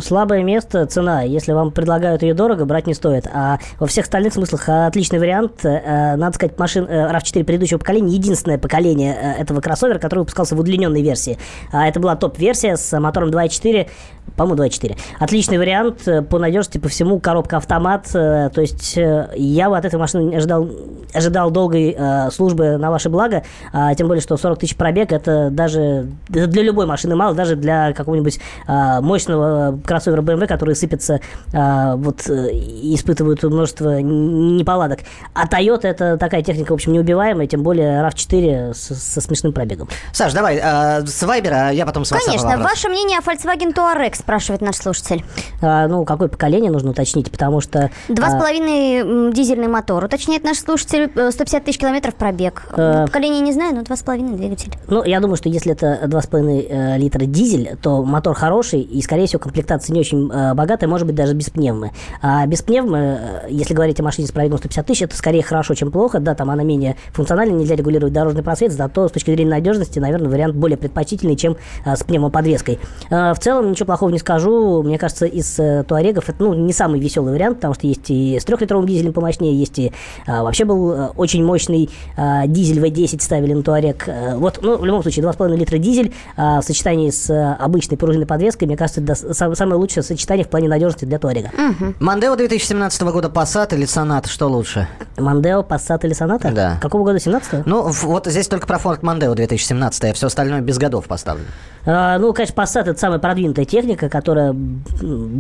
Слабое 0.01 0.43
место– 0.43 0.85
цена. 0.87 1.21
Если 1.23 1.51
вам 1.51 1.71
предлагают 1.71 2.23
ее 2.23 2.33
дорого, 2.33 2.65
брать 2.65 2.87
не 2.87 2.93
стоит. 2.93 3.27
А 3.31 3.59
во 3.79 3.87
всех 3.87 4.05
остальных 4.05 4.33
смыслах 4.33 4.67
отличный 4.67 5.19
вариант. 5.19 5.63
Э, 5.65 6.15
Надо 6.15 6.35
сказать, 6.35 6.57
машин 6.57 6.85
э, 6.87 7.11
RAV4 7.11 7.43
предыдущего 7.43 7.77
поколения– 7.77 8.13
единственное 8.15 8.57
поколение 8.57 9.15
э, 9.15 9.41
этого 9.41 9.61
кроссовера, 9.61 9.99
который 9.99 10.19
выпускался 10.19 10.55
в 10.55 10.59
удлиненной 10.59 11.01
версии. 11.01 11.37
А 11.71 11.87
Это 11.87 11.99
была 11.99 12.15
топ-версия 12.15 12.77
с 12.77 12.99
мотором 12.99 13.29
2.4, 13.29 13.89
по-моему, 14.37 14.63
2.4. 14.63 14.97
Отличный 15.19 15.57
вариант 15.57 16.07
э, 16.07 16.21
по 16.21 16.39
надежности, 16.39 16.77
по 16.77 16.87
всему, 16.89 17.19
коробка 17.19 17.57
автомат. 17.57 18.07
э, 18.13 18.49
То 18.53 18.61
есть 18.61 18.97
э, 18.97 19.29
я 19.35 19.69
бы 19.69 19.77
от 19.77 19.85
этой 19.85 19.99
машины 19.99 20.33
ожидал, 20.35 20.67
ожидал 21.13 21.51
долгой 21.51 21.95
э, 21.97 22.31
службы 22.31 22.77
на 22.77 22.89
ваше 22.91 23.09
благо. 23.09 23.43
А, 23.73 23.93
Тем 23.93 24.07
более, 24.07 24.21
что 24.21 24.37
40 24.37 24.59
тысяч 24.59 24.75
пробег– 24.75 25.11
это 25.13 25.49
даже 25.51 26.07
это 26.29 26.47
для 26.47 26.63
любой 26.63 26.85
машины 26.85 27.15
мало, 27.15 27.35
даже 27.35 27.55
для 27.55 27.91
какого-нибудь 27.93 28.39
э, 28.67 29.01
мощного 29.01 29.77
кроссоверы 29.85 30.21
BMW, 30.23 30.47
которые 30.47 30.75
сыпятся, 30.75 31.19
э, 31.53 31.95
вот, 31.97 32.27
э, 32.29 32.51
и 32.53 32.95
испытывают 32.95 33.43
множество 33.43 33.99
неполадок. 33.99 34.99
А 35.33 35.45
Toyota 35.47 35.87
это 35.87 36.17
такая 36.17 36.41
техника, 36.41 36.71
в 36.71 36.75
общем, 36.75 36.93
неубиваемая, 36.93 37.47
тем 37.47 37.63
более 37.63 38.01
RAV4 38.01 38.73
с- 38.73 38.95
со 38.95 39.21
смешным 39.21 39.53
пробегом. 39.53 39.89
Саш, 40.13 40.33
давай, 40.33 40.55
э, 40.63 41.05
с 41.05 41.21
Вайбера, 41.23 41.67
а 41.67 41.71
я 41.71 41.85
потом 41.85 42.05
с 42.05 42.11
WhatsApp 42.11 42.25
Конечно. 42.25 42.57
Ваше 42.59 42.89
мнение 42.89 43.19
о 43.19 43.21
Volkswagen 43.21 43.73
Touareg, 43.73 44.10
спрашивает 44.15 44.61
наш 44.61 44.75
слушатель. 44.75 45.23
А, 45.61 45.87
ну, 45.87 46.05
какое 46.05 46.27
поколение 46.27 46.71
нужно 46.71 46.91
уточнить, 46.91 47.31
потому 47.31 47.61
что... 47.61 47.89
Два 48.09 48.29
с 48.29 48.33
а, 48.35 48.39
половиной 48.39 49.31
дизельный 49.33 49.67
мотор, 49.67 50.03
уточняет 50.03 50.43
наш 50.43 50.57
слушатель, 50.57 51.11
э, 51.15 51.31
150 51.31 51.63
тысяч 51.63 51.77
километров 51.77 52.15
пробег. 52.15 52.63
Э. 52.75 53.05
Поколение 53.05 53.41
не 53.41 53.51
знаю, 53.53 53.75
но 53.75 53.83
два 53.83 53.95
с 53.95 54.03
половиной 54.03 54.37
двигатель. 54.37 54.73
Ну, 54.87 55.03
я 55.03 55.19
думаю, 55.19 55.37
что 55.37 55.49
если 55.49 55.71
это 55.71 56.01
2,5 56.05 56.67
э, 56.69 56.97
литра 56.97 57.25
дизель, 57.25 57.77
то 57.81 58.03
мотор 58.03 58.35
хороший, 58.35 58.81
и, 58.81 59.01
скорее 59.01 59.27
всего, 59.27 59.39
комплектация 59.39 59.93
не 59.93 59.99
очень 59.99 60.29
э, 60.31 60.53
богатая, 60.53 60.87
может 60.87 61.07
быть, 61.07 61.15
даже 61.15 61.33
без 61.33 61.49
пневмы. 61.49 61.91
А 62.21 62.45
без 62.45 62.61
пневмы, 62.61 63.19
э, 63.21 63.47
если 63.49 63.73
говорить 63.73 63.99
о 63.99 64.03
машине 64.03 64.27
с 64.27 64.31
пробегом 64.31 64.57
150 64.57 64.85
тысяч, 64.85 65.01
это 65.03 65.15
скорее 65.15 65.43
хорошо, 65.43 65.73
чем 65.73 65.91
плохо. 65.91 66.19
Да, 66.19 66.35
там 66.35 66.49
она 66.49 66.63
менее 66.63 66.95
функциональна, 67.13 67.53
нельзя 67.53 67.75
регулировать 67.75 68.13
дорожный 68.13 68.43
просвет, 68.43 68.71
зато 68.71 69.07
с 69.07 69.11
точки 69.11 69.31
зрения 69.31 69.51
надежности, 69.51 69.99
наверное, 69.99 70.29
вариант 70.29 70.55
более 70.55 70.77
предпочтительный, 70.77 71.35
чем 71.35 71.57
э, 71.85 71.95
с 71.95 72.03
пневмоподвеской. 72.03 72.79
Э, 73.09 73.33
в 73.33 73.39
целом, 73.39 73.71
ничего 73.71 73.87
плохого 73.87 74.00
не 74.09 74.19
скажу. 74.19 74.81
Мне 74.83 74.97
кажется, 74.97 75.25
из 75.25 75.59
э, 75.59 75.83
туарегов 75.87 76.29
это 76.29 76.41
ну, 76.43 76.53
не 76.53 76.73
самый 76.73 76.99
веселый 76.99 77.33
вариант, 77.33 77.57
потому 77.57 77.73
что 77.73 77.87
есть 77.87 78.09
и 78.09 78.39
с 78.39 78.45
трехлитровым 78.45 78.87
дизелем 78.87 79.13
помощнее, 79.13 79.53
есть 79.57 79.77
и 79.79 79.91
а, 80.27 80.43
вообще 80.43 80.65
был 80.65 80.91
э, 80.91 81.07
очень 81.17 81.43
мощный 81.43 81.89
а, 82.17 82.47
дизель 82.47 82.79
V10 82.83 83.21
ставили 83.21 83.53
на 83.53 83.63
туарег. 83.63 84.03
Э, 84.07 84.35
вот, 84.37 84.59
ну, 84.61 84.77
в 84.77 84.85
любом 84.85 85.01
случае, 85.01 85.25
2,5 85.25 85.55
литра 85.55 85.77
дизель 85.77 86.13
а, 86.37 86.61
в 86.61 86.63
сочетании 86.65 87.09
с 87.09 87.29
э, 87.29 87.53
обычной 87.59 87.97
пружинной 87.97 88.25
подвеской, 88.25 88.67
мне 88.67 88.77
кажется, 88.77 89.01
это 89.01 89.13
са- 89.13 89.55
самое 89.55 89.77
лучшее 89.79 90.03
сочетание 90.03 90.45
в 90.45 90.49
плане 90.49 90.67
надежности 90.67 91.05
для 91.05 91.19
туарега. 91.19 91.51
Мандео 91.99 92.35
2017 92.35 93.01
года 93.03 93.27
Passat 93.27 93.73
или 93.75 93.85
Sonata, 93.85 94.27
что 94.27 94.47
лучше? 94.47 94.87
Мандео, 95.17 95.61
Passat 95.61 95.99
или 96.05 96.13
Соната? 96.13 96.51
Да. 96.51 96.77
Какого 96.81 97.03
года? 97.03 97.19
17 97.19 97.65
Ну, 97.65 97.83
в- 97.91 98.03
вот 98.03 98.27
здесь 98.27 98.47
только 98.47 98.65
про 98.67 98.77
Ford 98.77 99.01
Mondeo 99.01 99.35
2017, 99.35 100.03
а 100.05 100.13
все 100.13 100.27
остальное 100.27 100.61
без 100.61 100.77
годов 100.77 101.05
поставлено. 101.07 101.47
А, 101.85 102.17
ну, 102.19 102.33
конечно, 102.33 102.55
Passat 102.61 102.89
это 102.89 102.99
самая 102.99 103.19
продвинутая 103.19 103.65
техника, 103.65 103.90
которая 103.95 104.51
м, 104.51 104.83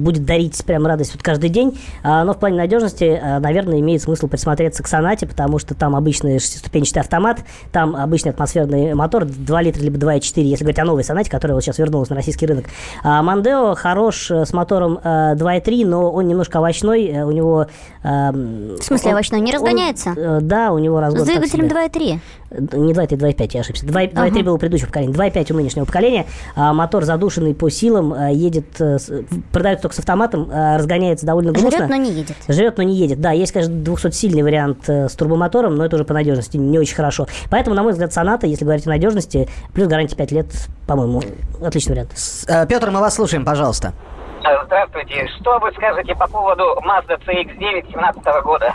будет 0.03 0.25
дарить 0.25 0.63
прям 0.65 0.85
радость 0.85 1.13
вот 1.13 1.23
каждый 1.23 1.49
день. 1.49 1.79
А, 2.03 2.23
но 2.23 2.33
в 2.33 2.37
плане 2.37 2.57
надежности, 2.57 3.19
а, 3.21 3.39
наверное, 3.39 3.79
имеет 3.79 4.01
смысл 4.01 4.27
присмотреться 4.27 4.83
к 4.83 4.87
Сонате, 4.87 5.27
потому 5.27 5.59
что 5.59 5.75
там 5.75 5.95
обычный 5.95 6.39
шестиступенчатый 6.39 7.01
автомат, 7.01 7.39
там 7.71 7.95
обычный 7.95 8.31
атмосферный 8.31 8.93
мотор 8.93 9.25
2 9.25 9.61
литра 9.61 9.81
либо 9.81 9.97
2,4, 9.97 10.41
если 10.41 10.63
говорить 10.63 10.79
о 10.79 10.85
новой 10.85 11.03
Сонате, 11.03 11.29
которая 11.29 11.55
вот 11.55 11.63
сейчас 11.63 11.77
вернулась 11.77 12.09
на 12.09 12.15
российский 12.15 12.45
рынок. 12.45 12.65
А 13.03 13.21
Мандео 13.21 13.75
хорош 13.75 14.31
э, 14.31 14.45
с 14.45 14.53
мотором 14.53 14.99
э, 15.03 15.35
2,3, 15.35 15.85
но 15.85 16.11
он 16.11 16.27
немножко 16.27 16.59
овощной, 16.59 17.05
э, 17.07 17.23
у 17.23 17.31
него... 17.31 17.67
В 18.03 18.81
смысле 18.81 19.11
овощной? 19.11 19.41
Не 19.41 19.51
разгоняется? 19.51 20.39
да, 20.41 20.71
у 20.71 20.79
него 20.79 20.99
разгон 20.99 21.23
С 21.23 21.27
двигателем 21.27 21.69
себе. 21.69 21.75
2,3. 21.85 22.19
Э, 22.51 22.59
Не 22.59 22.93
2,3, 22.93 23.17
2,5, 23.17 23.49
я 23.53 23.59
ошибся. 23.61 23.85
2,3 23.85 24.11
Ага. 24.15 24.43
было 24.43 24.55
у 24.55 24.57
предыдущего 24.57 24.87
поколения, 24.87 25.13
2,5 25.13 25.51
у 25.51 25.55
нынешнего 25.55 25.85
поколения. 25.85 26.25
А, 26.55 26.73
мотор 26.73 27.03
задушенный 27.03 27.55
по 27.55 27.69
силам, 27.69 28.13
а, 28.13 28.29
едет, 28.29 28.79
э, 28.79 28.97
продается 29.51 29.83
только 29.83 29.95
с 29.95 29.99
автоматом, 29.99 30.49
а, 30.51 30.77
разгоняется 30.77 31.25
довольно 31.25 31.51
грустно. 31.51 31.71
Жрет, 31.71 31.89
но 31.89 31.95
не 31.95 32.11
едет. 32.11 32.35
Живет, 32.47 32.77
но 32.77 32.83
не 32.83 32.95
едет. 32.95 33.21
Да, 33.21 33.31
есть, 33.31 33.51
конечно, 33.51 33.73
200-сильный 33.73 34.43
вариант 34.43 34.89
э, 34.89 35.07
с 35.07 35.13
турбомотором, 35.13 35.75
но 35.75 35.85
это 35.85 35.95
уже 35.95 36.05
по 36.05 36.13
надежности 36.13 36.57
не 36.57 36.77
очень 36.79 36.95
хорошо. 36.95 37.27
Поэтому, 37.49 37.75
на 37.75 37.83
мой 37.83 37.93
взгляд, 37.93 38.11
Соната, 38.13 38.47
если 38.47 38.65
говорить 38.65 38.85
о 38.85 38.89
надежности, 38.89 39.47
плюс 39.73 39.87
гарантия 39.87 40.15
5 40.15 40.31
лет, 40.31 40.47
по-моему, 40.87 41.21
отличный 41.63 41.93
вариант. 41.93 42.11
Э, 42.47 42.65
Петр, 42.67 42.91
мы 42.91 42.99
вас 42.99 43.15
слушаем, 43.15 43.45
пожалуйста. 43.45 43.93
Э, 44.43 44.65
Здравствуйте. 44.65 45.27
Что 45.39 45.59
вы 45.59 45.71
скажете 45.73 46.15
по 46.15 46.27
поводу 46.27 46.63
Mazda 46.85 47.17
CX-9 47.25 47.91
17 47.91 48.23
года? 48.43 48.73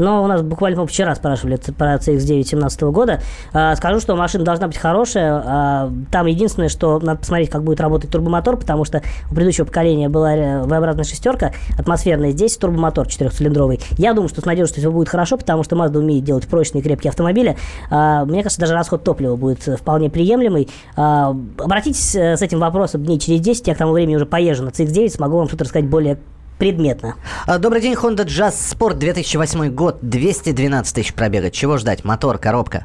Но 0.00 0.24
у 0.24 0.26
нас 0.26 0.40
буквально 0.42 0.86
вчера 0.86 1.14
спрашивали 1.14 1.56
про 1.76 1.96
CX-9 1.96 2.42
17 2.42 2.82
года. 2.84 3.20
А, 3.52 3.76
скажу, 3.76 4.00
что 4.00 4.16
машина 4.16 4.44
должна 4.44 4.66
быть 4.66 4.78
хорошая. 4.78 5.42
А, 5.44 5.92
там 6.10 6.26
единственное, 6.26 6.70
что 6.70 6.98
надо 7.00 7.20
посмотреть, 7.20 7.50
как 7.50 7.62
будет 7.62 7.80
работать 7.80 8.10
турбомотор, 8.10 8.56
потому 8.56 8.84
что 8.84 9.02
у 9.30 9.34
предыдущего 9.34 9.66
поколения 9.66 10.08
была 10.08 10.34
э, 10.34 10.62
V-образная 10.64 11.04
шестерка 11.04 11.52
атмосферная. 11.78 12.30
Здесь 12.30 12.56
турбомотор 12.56 13.08
четырехцилиндровый. 13.08 13.80
Я 13.98 14.14
думаю, 14.14 14.30
что 14.30 14.40
с 14.40 14.46
надежностью 14.46 14.80
все 14.80 14.90
будет 14.90 15.10
хорошо, 15.10 15.36
потому 15.36 15.64
что 15.64 15.76
Mazda 15.76 15.98
умеет 15.98 16.24
делать 16.24 16.48
прочные 16.48 16.82
крепкие 16.82 17.10
автомобили. 17.10 17.58
А, 17.90 18.24
мне 18.24 18.42
кажется, 18.42 18.60
даже 18.60 18.72
расход 18.72 19.04
топлива 19.04 19.36
будет 19.36 19.68
э, 19.68 19.76
вполне 19.76 20.08
приемлемый. 20.08 20.68
Обратитесь 20.96 22.14
э, 22.14 22.38
с 22.38 22.42
этим 22.42 22.58
вопросом 22.58 23.04
дней 23.04 23.18
через 23.18 23.42
10. 23.42 23.66
Я 23.66 23.74
к 23.74 23.78
тому 23.78 23.92
времени 23.92 24.16
уже 24.16 24.24
поезжу 24.24 24.64
на 24.64 24.70
CX-9, 24.70 25.10
смогу 25.10 25.36
вам 25.36 25.48
что-то 25.48 25.64
рассказать 25.64 25.90
более 25.90 26.18
предметно. 26.60 27.16
А, 27.46 27.58
Добрый 27.58 27.80
день, 27.80 27.94
Honda 27.94 28.24
Jazz 28.24 28.52
Sport 28.52 28.94
2008 28.94 29.70
год, 29.70 29.98
212 30.02 30.94
тысяч 30.94 31.14
пробега. 31.14 31.50
Чего 31.50 31.78
ждать? 31.78 32.04
Мотор, 32.04 32.38
коробка? 32.38 32.84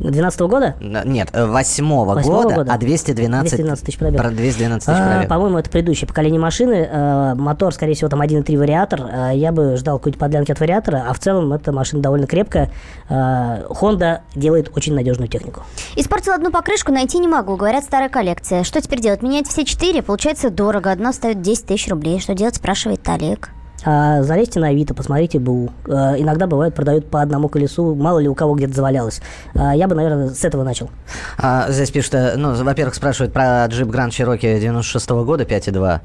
2012 0.00 0.40
года? 0.42 0.74
Нет, 0.80 1.28
э, 1.32 1.46
восьмого 1.46 2.14
Восьмого 2.14 2.42
года, 2.42 2.54
года? 2.56 2.72
а 2.74 2.78
212, 2.78 3.50
212 3.50 3.84
тысяч 3.84 3.98
пробег. 3.98 4.20
Про 4.20 4.30
212 4.30 4.86
тысяч 4.86 4.98
А, 4.98 5.10
пробег. 5.12 5.28
По-моему, 5.28 5.58
это 5.58 5.70
предыдущее 5.70 6.08
поколение 6.08 6.40
машины. 6.40 6.88
А, 6.90 7.34
Мотор, 7.34 7.72
скорее 7.74 7.94
всего, 7.94 8.08
там 8.08 8.20
1.3 8.22 8.56
вариатор. 8.58 9.00
А, 9.12 9.30
Я 9.30 9.52
бы 9.52 9.76
ждал 9.76 9.98
какой-то 9.98 10.18
подлянки 10.18 10.52
от 10.52 10.60
вариатора, 10.60 11.04
а 11.08 11.12
в 11.12 11.18
целом 11.18 11.52
эта 11.52 11.72
машина 11.72 12.02
довольно 12.02 12.26
крепкая. 12.26 12.70
А, 13.08 13.62
Honda 13.68 14.20
делает 14.34 14.70
очень 14.74 14.94
надежную 14.94 15.28
технику. 15.28 15.62
Испортил 15.96 16.32
одну 16.32 16.50
покрышку, 16.50 16.92
найти 16.92 17.18
не 17.18 17.28
могу. 17.28 17.56
Говорят, 17.56 17.84
старая 17.84 18.08
коллекция. 18.08 18.64
Что 18.64 18.80
теперь 18.80 19.00
делать? 19.00 19.22
Менять 19.22 19.46
все 19.48 19.64
четыре? 19.64 20.02
Получается 20.02 20.50
дорого. 20.50 20.90
Одна 20.90 21.12
стоит 21.12 21.40
10 21.42 21.66
тысяч 21.66 21.88
рублей. 21.88 22.20
Что 22.20 22.34
делать, 22.34 22.56
спрашивает 22.56 23.06
Олег. 23.08 23.50
А, 23.84 24.22
Залезьте 24.22 24.60
на 24.60 24.68
Авито, 24.68 24.94
посмотрите 24.94 25.38
БУ. 25.38 25.70
А, 25.88 26.14
Иногда 26.18 26.46
бывает 26.46 26.74
продают 26.74 27.06
по 27.10 27.22
одному 27.22 27.48
колесу, 27.48 27.94
мало 27.94 28.18
ли 28.18 28.28
у 28.28 28.34
кого 28.34 28.54
где-то 28.54 28.74
завалялось. 28.74 29.20
А, 29.54 29.74
Я 29.74 29.88
бы, 29.88 29.94
наверное, 29.94 30.28
с 30.30 30.44
этого 30.44 30.64
начал. 30.64 30.90
А, 31.38 31.70
здесь 31.70 31.90
пишут, 31.90 32.14
э, 32.14 32.34
ну, 32.36 32.52
во-первых, 32.62 32.94
спрашивают 32.94 33.32
про 33.32 33.66
джип 33.66 33.88
Grand 33.88 34.10
Cherokee 34.10 34.60
96 34.60 35.10
года, 35.24 35.44
5.2. 35.44 36.00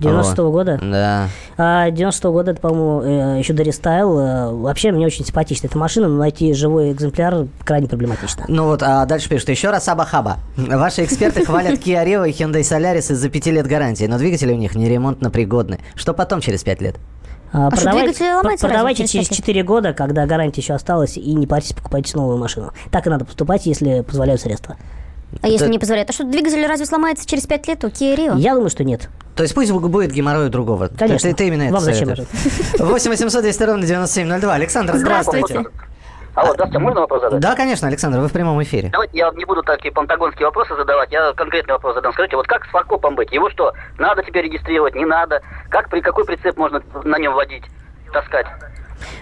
96 0.00 0.38
года? 0.38 0.78
Да. 0.82 1.28
А 1.56 1.90
96 1.90 2.24
года, 2.24 2.50
это, 2.52 2.60
по-моему, 2.60 3.02
э, 3.02 3.38
еще 3.38 3.52
до 3.52 3.62
рестайл. 3.62 4.18
Э, 4.18 4.50
Вообще, 4.52 4.92
мне 4.92 5.06
очень 5.06 5.24
симпатична 5.24 5.66
эта 5.68 5.78
машина, 5.78 6.08
но 6.08 6.18
найти 6.18 6.52
живой 6.54 6.92
экземпляр 6.92 7.46
крайне 7.64 7.88
проблематично. 7.88 8.44
Ну 8.48 8.64
вот, 8.66 8.82
а 8.82 9.04
дальше 9.06 9.28
пишут, 9.28 9.48
еще 9.48 9.70
раз 9.70 9.88
Аба-Хаба. 9.88 10.38
Ваши 10.56 11.04
эксперты 11.04 11.44
хвалят 11.44 11.74
Kia 11.80 12.04
Rio 12.04 12.28
и 12.28 12.32
Hyundai 12.32 12.60
Solaris 12.60 13.12
из-за 13.12 13.28
5 13.28 13.46
лет 13.46 13.66
гарантии, 13.66 14.04
но 14.04 14.18
двигатели 14.18 14.52
у 14.52 14.56
них 14.56 14.74
не 14.74 14.88
ремонтно 14.88 15.30
пригодны. 15.30 15.78
Что 15.94 16.12
потом 16.14 16.40
через 16.40 16.62
5 16.62 16.80
лет? 16.82 16.96
А, 17.54 17.70
что, 17.76 17.92
двигатель 17.92 18.32
ломается 18.34 18.66
продавайте 18.66 19.02
разве 19.02 19.12
через 19.12 19.28
через 19.28 19.28
пять 19.28 19.38
лет? 19.38 19.46
4 19.46 19.62
года, 19.62 19.92
когда 19.92 20.26
гарантия 20.26 20.60
еще 20.60 20.74
осталась, 20.74 21.16
и 21.16 21.34
не 21.34 21.46
парьтесь, 21.46 21.72
покупайте 21.72 22.16
новую 22.16 22.36
машину. 22.36 22.72
Так 22.90 23.06
и 23.06 23.10
надо 23.10 23.24
поступать, 23.24 23.64
если 23.64 24.00
позволяют 24.00 24.40
средства. 24.40 24.76
А 25.40 25.48
если 25.48 25.68
не 25.68 25.78
позволяет? 25.78 26.10
А 26.10 26.12
что, 26.12 26.24
двигатель 26.24 26.66
разве 26.66 26.84
сломается 26.84 27.26
через 27.26 27.46
5 27.46 27.68
лет 27.68 27.84
у 27.84 27.88
Kia 27.88 28.16
Rio? 28.16 28.38
Я 28.38 28.54
думаю, 28.54 28.70
что 28.70 28.82
нет. 28.82 29.08
То 29.36 29.44
есть 29.44 29.54
пусть 29.54 29.70
будет 29.70 30.12
геморрой 30.12 30.46
у 30.46 30.50
другого. 30.50 30.88
Конечно. 30.88 31.30
Ты, 31.30 31.36
ты 31.36 31.46
именно 31.46 31.62
это 31.62 31.72
Вам 31.74 31.82
зачем 31.82 32.08
советуешь. 32.08 32.28
8 32.78 33.10
800 33.10 33.42
200 33.42 33.62
ровно 33.62 33.86
9702. 33.86 34.52
Александр, 34.52 34.96
здравствуйте. 34.96 35.64
Алло, 36.34 36.52
здравствуйте, 36.52 36.78
можно 36.80 37.00
вопрос 37.02 37.22
задать? 37.22 37.40
Да, 37.40 37.54
конечно, 37.54 37.86
Александр, 37.86 38.18
вы 38.18 38.26
в 38.26 38.32
прямом 38.32 38.60
эфире. 38.64 38.88
Давайте 38.90 39.18
я 39.18 39.30
не 39.30 39.44
буду 39.44 39.62
такие 39.62 39.92
пантагонские 39.92 40.46
вопросы 40.46 40.74
задавать, 40.74 41.12
я 41.12 41.32
конкретный 41.32 41.74
вопрос 41.74 41.94
задам. 41.94 42.12
Скажите, 42.12 42.36
вот 42.36 42.48
как 42.48 42.64
с 42.64 42.68
фаркопом 42.70 43.14
быть? 43.14 43.30
Его 43.32 43.48
что, 43.50 43.72
надо 43.98 44.22
теперь 44.24 44.46
регистрировать, 44.46 44.96
не 44.96 45.04
надо? 45.04 45.42
Как, 45.70 45.88
при 45.88 46.00
какой 46.00 46.24
прицеп 46.24 46.56
можно 46.56 46.82
на 47.04 47.18
нем 47.18 47.34
водить, 47.34 47.64
таскать? 48.12 48.46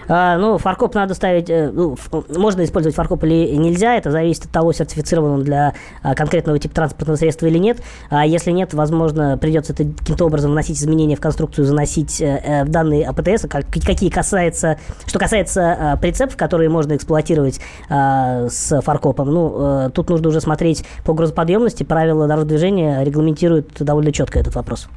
А, 0.07 0.37
ну, 0.37 0.57
фаркоп 0.57 0.95
надо 0.95 1.13
ставить, 1.13 1.49
э, 1.49 1.71
ну, 1.71 1.95
можно 2.29 2.63
использовать 2.63 2.95
фаркоп 2.95 3.23
или 3.23 3.55
нельзя, 3.55 3.95
это 3.95 4.11
зависит 4.11 4.45
от 4.45 4.51
того, 4.51 4.73
сертифицирован 4.73 5.31
он 5.31 5.43
для 5.43 5.73
а, 6.01 6.15
конкретного 6.15 6.59
типа 6.59 6.75
транспортного 6.75 7.17
средства 7.17 7.47
или 7.47 7.57
нет. 7.57 7.81
А 8.09 8.25
если 8.25 8.51
нет, 8.51 8.73
возможно, 8.73 9.37
придется 9.37 9.73
это 9.73 9.85
каким-то 9.85 10.25
образом 10.25 10.51
вносить 10.51 10.77
изменения 10.77 11.15
в 11.15 11.21
конструкцию, 11.21 11.65
заносить 11.65 12.21
э, 12.21 12.41
э, 12.43 12.63
в 12.63 12.69
данные 12.69 13.07
АПТС, 13.07 13.47
как- 13.49 13.65
какие 13.65 14.09
касается, 14.09 14.77
что 15.05 15.19
касается 15.19 15.77
а, 15.93 15.97
прицепов, 15.97 16.37
которые 16.37 16.69
можно 16.69 16.95
эксплуатировать 16.95 17.59
а, 17.89 18.47
с 18.49 18.81
фаркопом. 18.81 19.31
Ну, 19.31 19.87
э, 19.87 19.89
тут 19.93 20.09
нужно 20.09 20.29
уже 20.29 20.41
смотреть 20.41 20.85
по 21.03 21.13
грузоподъемности, 21.13 21.83
правила 21.83 22.27
дорожного 22.27 22.43
движения 22.43 23.03
регламентируют 23.03 23.69
довольно 23.79 24.11
четко 24.11 24.39
этот 24.39 24.55
вопрос. 24.55 24.87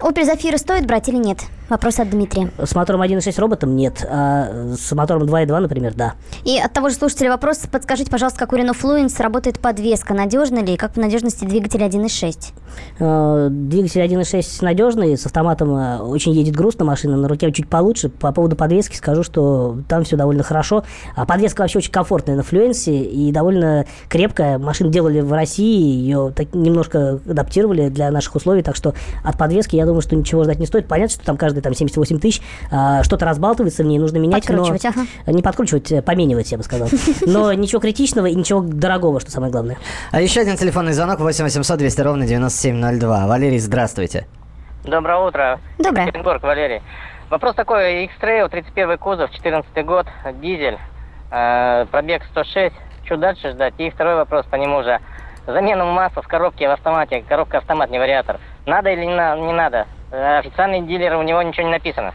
Opel 0.00 0.24
Zafira 0.24 0.58
стоит 0.58 0.86
брать 0.86 1.08
или 1.08 1.16
нет? 1.16 1.38
Вопрос 1.68 2.00
от 2.00 2.08
Дмитрия. 2.08 2.50
С 2.56 2.74
мотором 2.74 3.02
1.6 3.02 3.38
роботом 3.38 3.76
нет, 3.76 4.06
а 4.08 4.74
с 4.74 4.90
мотором 4.92 5.24
2.2, 5.24 5.58
например, 5.58 5.92
да. 5.94 6.14
И 6.44 6.58
от 6.58 6.72
того 6.72 6.88
же 6.88 6.94
слушателя 6.94 7.30
вопрос. 7.30 7.58
Подскажите, 7.70 8.10
пожалуйста, 8.10 8.38
как 8.38 8.54
у 8.54 8.56
Renault 8.56 8.80
Fluence 8.80 9.22
работает 9.22 9.58
подвеска? 9.58 10.14
Надежно 10.14 10.60
ли? 10.60 10.74
И 10.74 10.76
как 10.78 10.94
по 10.94 11.00
надежности 11.00 11.44
двигателя 11.44 11.86
1.6? 11.86 12.52
Э, 13.00 13.48
Двигатель 13.50 14.00
1.6 14.00 14.64
надежный, 14.64 15.18
с 15.18 15.26
автоматом 15.26 15.76
э, 15.76 15.98
очень 15.98 16.32
едет 16.32 16.56
грустно 16.56 16.86
машина, 16.86 17.18
на 17.18 17.28
руке 17.28 17.52
чуть 17.52 17.68
получше. 17.68 18.08
По 18.08 18.32
поводу 18.32 18.56
подвески 18.56 18.96
скажу, 18.96 19.22
что 19.22 19.78
там 19.88 20.04
все 20.04 20.16
довольно 20.16 20.42
хорошо. 20.42 20.84
А 21.16 21.26
подвеска 21.26 21.60
вообще 21.60 21.78
очень 21.78 21.92
комфортная 21.92 22.36
на 22.36 22.42
Флюенсе 22.44 23.02
и 23.02 23.30
довольно 23.30 23.84
крепкая. 24.08 24.58
Машину 24.58 24.88
делали 24.88 25.20
в 25.20 25.34
России, 25.34 25.82
ее 25.82 26.32
так 26.34 26.54
немножко 26.54 27.20
адаптировали 27.28 27.90
для 27.90 28.10
наших 28.10 28.36
условий, 28.36 28.62
так 28.62 28.74
что 28.74 28.94
от 29.22 29.36
подвески 29.36 29.76
я 29.76 29.84
думаю, 29.88 30.02
что 30.02 30.16
ничего 30.16 30.44
ждать 30.44 30.58
не 30.58 30.66
стоит. 30.66 30.86
Понятно, 30.86 31.14
что 31.14 31.24
там 31.24 31.36
каждый 31.36 31.60
там 31.60 31.74
78 31.74 32.18
тысяч, 32.18 32.40
а, 32.70 33.02
что-то 33.02 33.24
разбалтывается 33.24 33.82
в 33.82 33.86
ней, 33.86 33.98
нужно 33.98 34.18
менять. 34.18 34.46
Подкручивать, 34.46 34.84
но... 34.84 34.90
ага. 34.90 35.32
Не 35.32 35.42
подкручивать, 35.42 35.90
э, 35.92 36.02
поменивать, 36.02 36.50
я 36.52 36.58
бы 36.58 36.64
сказал. 36.64 36.88
Но 37.26 37.52
ничего 37.52 37.80
критичного 37.80 38.26
и 38.26 38.34
ничего 38.34 38.60
дорогого, 38.60 39.20
что 39.20 39.30
самое 39.30 39.52
главное. 39.52 39.78
А 40.12 40.20
еще 40.20 40.40
один 40.40 40.56
телефонный 40.56 40.92
звонок 40.92 41.20
8 41.20 41.44
800 41.44 41.78
200 41.78 42.00
ровно 42.00 42.26
9702. 42.26 43.26
Валерий, 43.26 43.58
здравствуйте. 43.58 44.26
Доброе 44.84 45.18
утро. 45.18 45.60
Доброе. 45.78 46.06
Екатеринбург, 46.06 46.42
Валерий. 46.42 46.82
Вопрос 47.30 47.54
такой. 47.54 48.04
X-Trail, 48.04 48.48
31 48.48 48.98
кузов, 48.98 49.30
14 49.32 49.84
год, 49.84 50.06
дизель, 50.40 50.78
э, 51.30 51.86
пробег 51.90 52.22
106. 52.30 52.74
Что 53.04 53.16
дальше 53.16 53.50
ждать? 53.52 53.74
И 53.78 53.90
второй 53.90 54.16
вопрос 54.16 54.46
по 54.46 54.56
нему 54.56 54.82
же. 54.82 54.98
Замена 55.46 55.84
масла 55.84 56.22
в 56.22 56.28
коробке 56.28 56.68
в 56.68 56.72
автомате. 56.72 57.24
Коробка 57.26 57.58
автомат, 57.58 57.90
не 57.90 57.98
вариатор. 57.98 58.38
Надо 58.66 58.90
или 58.90 59.04
не, 59.04 59.14
на- 59.14 59.36
не 59.36 59.52
надо? 59.52 59.86
Э, 60.10 60.38
Официальный 60.38 60.82
дилер, 60.82 61.16
у 61.16 61.22
него 61.22 61.42
ничего 61.42 61.66
не 61.66 61.72
написано. 61.72 62.14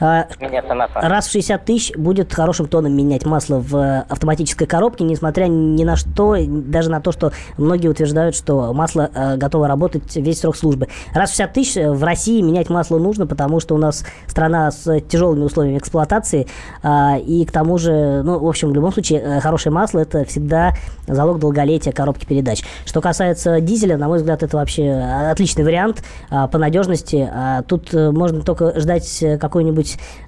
А, 0.00 0.26
масло. 0.40 1.00
Раз 1.02 1.26
в 1.26 1.32
60 1.32 1.64
тысяч 1.64 1.96
будет 1.96 2.32
хорошим 2.32 2.66
тоном 2.66 2.96
менять 2.96 3.24
масло 3.24 3.58
в 3.58 3.76
э, 3.76 4.04
автоматической 4.08 4.66
коробке, 4.66 5.04
несмотря 5.04 5.46
ни 5.46 5.84
на 5.84 5.96
что, 5.96 6.36
даже 6.46 6.90
на 6.90 7.00
то, 7.00 7.12
что 7.12 7.32
многие 7.58 7.88
утверждают, 7.88 8.34
что 8.34 8.72
масло 8.72 9.10
э, 9.14 9.36
готово 9.36 9.68
работать 9.68 10.16
весь 10.16 10.40
срок 10.40 10.56
службы. 10.56 10.88
Раз 11.12 11.30
в 11.30 11.32
60 11.34 11.52
тысяч 11.52 11.76
э, 11.76 11.90
в 11.90 12.02
России 12.02 12.40
менять 12.40 12.70
масло 12.70 12.98
нужно, 12.98 13.26
потому 13.26 13.60
что 13.60 13.74
у 13.74 13.78
нас 13.78 14.04
страна 14.26 14.70
с 14.70 15.00
тяжелыми 15.02 15.44
условиями 15.44 15.78
эксплуатации, 15.78 16.46
а, 16.82 17.16
и 17.18 17.44
к 17.44 17.52
тому 17.52 17.78
же, 17.78 18.22
ну, 18.22 18.38
в 18.38 18.48
общем, 18.48 18.70
в 18.70 18.74
любом 18.74 18.92
случае, 18.92 19.40
хорошее 19.40 19.72
масло 19.72 20.00
это 20.00 20.24
всегда 20.24 20.74
залог 21.06 21.38
долголетия 21.38 21.92
коробки 21.92 22.24
передач. 22.24 22.62
Что 22.84 23.00
касается 23.00 23.60
дизеля, 23.60 23.96
на 23.96 24.08
мой 24.08 24.18
взгляд, 24.18 24.42
это 24.42 24.56
вообще 24.56 24.90
отличный 25.30 25.64
вариант 25.64 26.02
а, 26.30 26.48
по 26.48 26.58
надежности. 26.58 27.30
Тут 27.68 27.92
можно 27.92 28.42
только 28.42 28.78
ждать 28.78 29.22
э, 29.22 29.38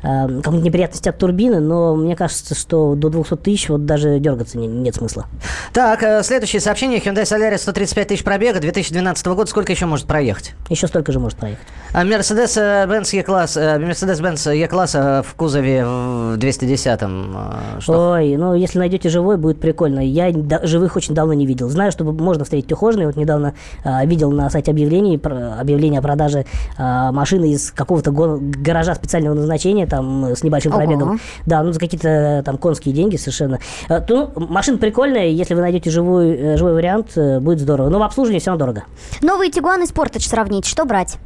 какой-нибудь 0.03 0.39
э, 0.39 0.43
какой-нибудь 0.43 0.65
неприятности 0.67 1.09
от 1.09 1.19
турбины, 1.19 1.61
но 1.61 1.95
мне 1.97 2.17
кажется, 2.17 2.55
что 2.55 2.95
до 2.95 3.09
200 3.09 3.37
тысяч 3.37 3.69
вот 3.69 3.85
даже 3.87 4.19
дергаться 4.19 4.59
не- 4.59 4.67
нет 4.67 4.95
смысла. 4.95 5.27
Так, 5.73 6.03
э, 6.03 6.23
следующее 6.23 6.61
сообщение. 6.61 6.99
Hyundai 7.01 7.23
Solaris 7.23 7.59
135 7.59 8.09
тысяч 8.09 8.25
пробега 8.25 8.61
2012 8.61 9.27
года. 9.35 9.51
Сколько 9.51 9.73
еще 9.73 9.87
может 9.87 10.07
проехать? 10.07 10.55
Еще 10.69 10.87
столько 10.87 11.13
же 11.13 11.21
может 11.21 11.39
проехать. 11.39 11.65
А 11.93 12.05
Mercedes-Benz 12.05 13.15
E-класс, 13.17 13.57
э, 13.57 13.79
Mercedes-Benz 13.79 14.55
E-класса 14.55 15.25
в 15.27 15.35
кузове 15.35 15.85
в 15.85 16.37
210-м. 16.39 17.37
э, 17.77 17.81
Что? 17.81 18.13
Ой, 18.13 18.37
ну 18.37 18.55
если 18.55 18.79
найдете 18.79 19.09
живой, 19.09 19.37
будет 19.37 19.61
прикольно. 19.61 20.01
Я 20.01 20.33
живых 20.63 20.97
очень 20.97 21.15
давно 21.15 21.33
не 21.35 21.47
видел. 21.47 21.69
Знаю, 21.69 21.93
что 21.93 22.05
можно 22.05 22.45
встретить 22.45 22.73
ухоженные. 22.73 23.07
Вот 23.07 23.17
недавно 23.17 23.55
а, 23.85 24.05
видел 24.05 24.31
на 24.31 24.49
сайте 24.51 24.71
объявлений 24.71 25.19
про- 25.19 25.59
объявление 25.61 26.01
о 26.01 26.03
продаже 26.03 26.45
а, 26.79 27.13
машины 27.13 27.53
из 27.53 27.71
какого-то 27.71 28.11
го- 28.11 28.39
гаража 28.41 28.95
специального 28.95 29.35
назначения, 29.47 29.87
там 29.87 30.33
с 30.35 30.43
небольшим 30.43 30.73
Ого. 30.73 30.81
пробегом. 30.81 31.21
Да, 31.47 31.63
ну 31.63 31.73
за 31.73 31.81
какие-то 31.81 32.43
там 32.45 32.59
конские 32.59 32.95
деньги 32.95 33.17
совершенно. 33.17 33.59
То, 33.89 34.33
ну, 34.35 34.47
машина 34.49 34.79
прикольная, 34.79 35.29
если 35.29 35.55
вы 35.55 35.61
найдете 35.61 35.91
живой, 35.91 36.35
э, 36.35 36.57
живой 36.57 36.75
вариант, 36.75 37.13
э, 37.17 37.41
будет 37.41 37.61
здорово. 37.61 37.89
Но 37.89 37.99
в 37.99 38.03
обслуживании 38.03 38.41
все 38.41 38.51
равно 38.51 38.67
дорого. 38.67 38.85
Новый 39.23 39.51
Тигуан 39.51 39.83
и 39.83 39.87
Спортедж 39.87 40.27
сравнить. 40.27 40.67
Что 40.67 40.85
брать? 40.85 41.19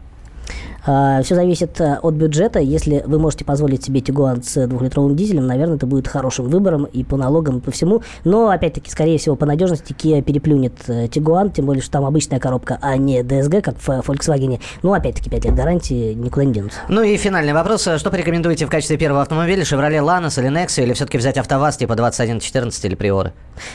Все 0.83 1.35
зависит 1.35 1.81
э, 1.81 1.99
от 2.01 2.15
бюджета. 2.15 2.59
Если 2.59 3.03
вы 3.07 3.19
можете 3.19 3.45
позволить 3.45 3.85
себе 3.85 4.01
Тигуан 4.01 4.43
с 4.43 4.67
двухлитровым 4.67 5.17
дизелем, 5.17 5.47
наверное, 5.47 5.77
это 5.77 5.87
будет 5.87 6.09
хорошим 6.09 6.49
выбором 6.49 6.85
и 6.85 7.05
по 7.05 7.17
налогам, 7.17 7.59
и 7.59 7.61
по 7.61 7.71
всему. 7.71 8.03
Но, 8.25 8.49
опять-таки, 8.49 8.91
скорее 8.91 9.19
всего, 9.19 9.37
по 9.37 9.47
надежности 9.47 9.93
Kia 9.93 10.23
переплюнет 10.23 10.75
э, 10.89 11.09
Тигуан, 11.09 11.51
тем 11.51 11.67
более, 11.67 11.83
что 11.83 11.93
там 11.93 12.05
обычная 12.05 12.39
коробка, 12.39 12.79
а 12.81 12.97
не 12.97 13.21
DSG, 13.21 13.61
как 13.63 13.79
в 13.79 13.89
э, 13.91 14.01
Volkswagen. 14.01 14.61
Ну, 14.83 14.93
опять-таки, 14.93 15.31
5 15.31 15.45
лет 15.45 15.55
гарантии 15.55 16.15
никуда 16.15 16.45
не 16.45 16.53
денутся. 16.53 16.79
Ну 16.89 17.03
и 17.03 17.17
финальный 17.17 17.53
вопрос. 17.53 17.83
Что 17.83 18.11
порекомендуете 18.11 18.67
в 18.67 18.71
качестве 18.71 18.97
первого 18.97 19.23
автомобиля? 19.23 19.63
Chevrolet 19.63 20.01
Lanos 20.01 20.41
или 20.41 20.51
Nexia? 20.51 20.83
Или 20.83 20.95
все-таки 20.95 21.19
взять 21.19 21.37
АвтоВАЗ 21.39 21.77
типа 21.79 21.95
2114 21.95 22.85
или 22.85 22.95
Приоры? 22.95 23.33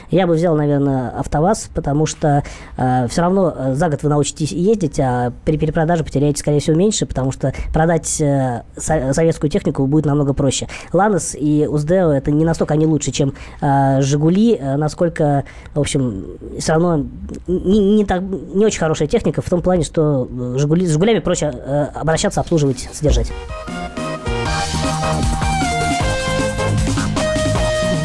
Я 0.10 0.26
бы 0.26 0.34
взял, 0.34 0.56
наверное, 0.56 1.10
АвтоВАЗ, 1.10 1.70
потому 1.74 2.06
что 2.06 2.44
все 2.76 3.22
равно 3.22 3.54
э, 3.56 3.74
за 3.76 3.90
год 3.90 4.04
вы 4.04 4.10
научитесь 4.10 4.52
ездить, 4.52 5.00
а 5.00 5.34
при 5.44 5.58
перепродаже 5.58 6.04
потеряете, 6.04 6.40
скорее 6.40 6.60
всего, 6.60 6.76
меньше, 6.76 6.95
потому 7.04 7.32
что 7.32 7.54
продать 7.74 8.22
э, 8.22 8.64
со- 8.78 9.12
советскую 9.14 9.50
технику 9.50 9.86
будет 9.88 10.06
намного 10.06 10.34
проще. 10.34 10.68
Ланос 10.94 11.36
и 11.38 11.68
Уздео 11.70 12.12
это 12.12 12.32
не 12.32 12.46
настолько 12.46 12.76
они 12.76 12.86
лучше, 12.86 13.12
чем 13.12 13.34
э, 13.62 14.02
Жигули, 14.02 14.56
э, 14.56 14.78
насколько, 14.78 15.44
в 15.74 15.80
общем, 15.80 16.26
все 16.60 16.74
равно 16.74 17.06
не, 17.48 17.96
не, 17.98 18.06
так, 18.06 18.22
не 18.22 18.66
очень 18.66 18.80
хорошая 18.80 19.08
техника 19.08 19.42
в 19.42 19.50
том 19.50 19.62
плане, 19.62 19.84
что 19.84 20.28
Жигули, 20.56 20.86
с 20.86 20.92
Жигулями 20.92 21.20
проще 21.20 21.48
обращаться, 21.48 22.40
обслуживать, 22.42 22.90
содержать. 22.94 23.32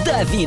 «Дави 0.05 0.47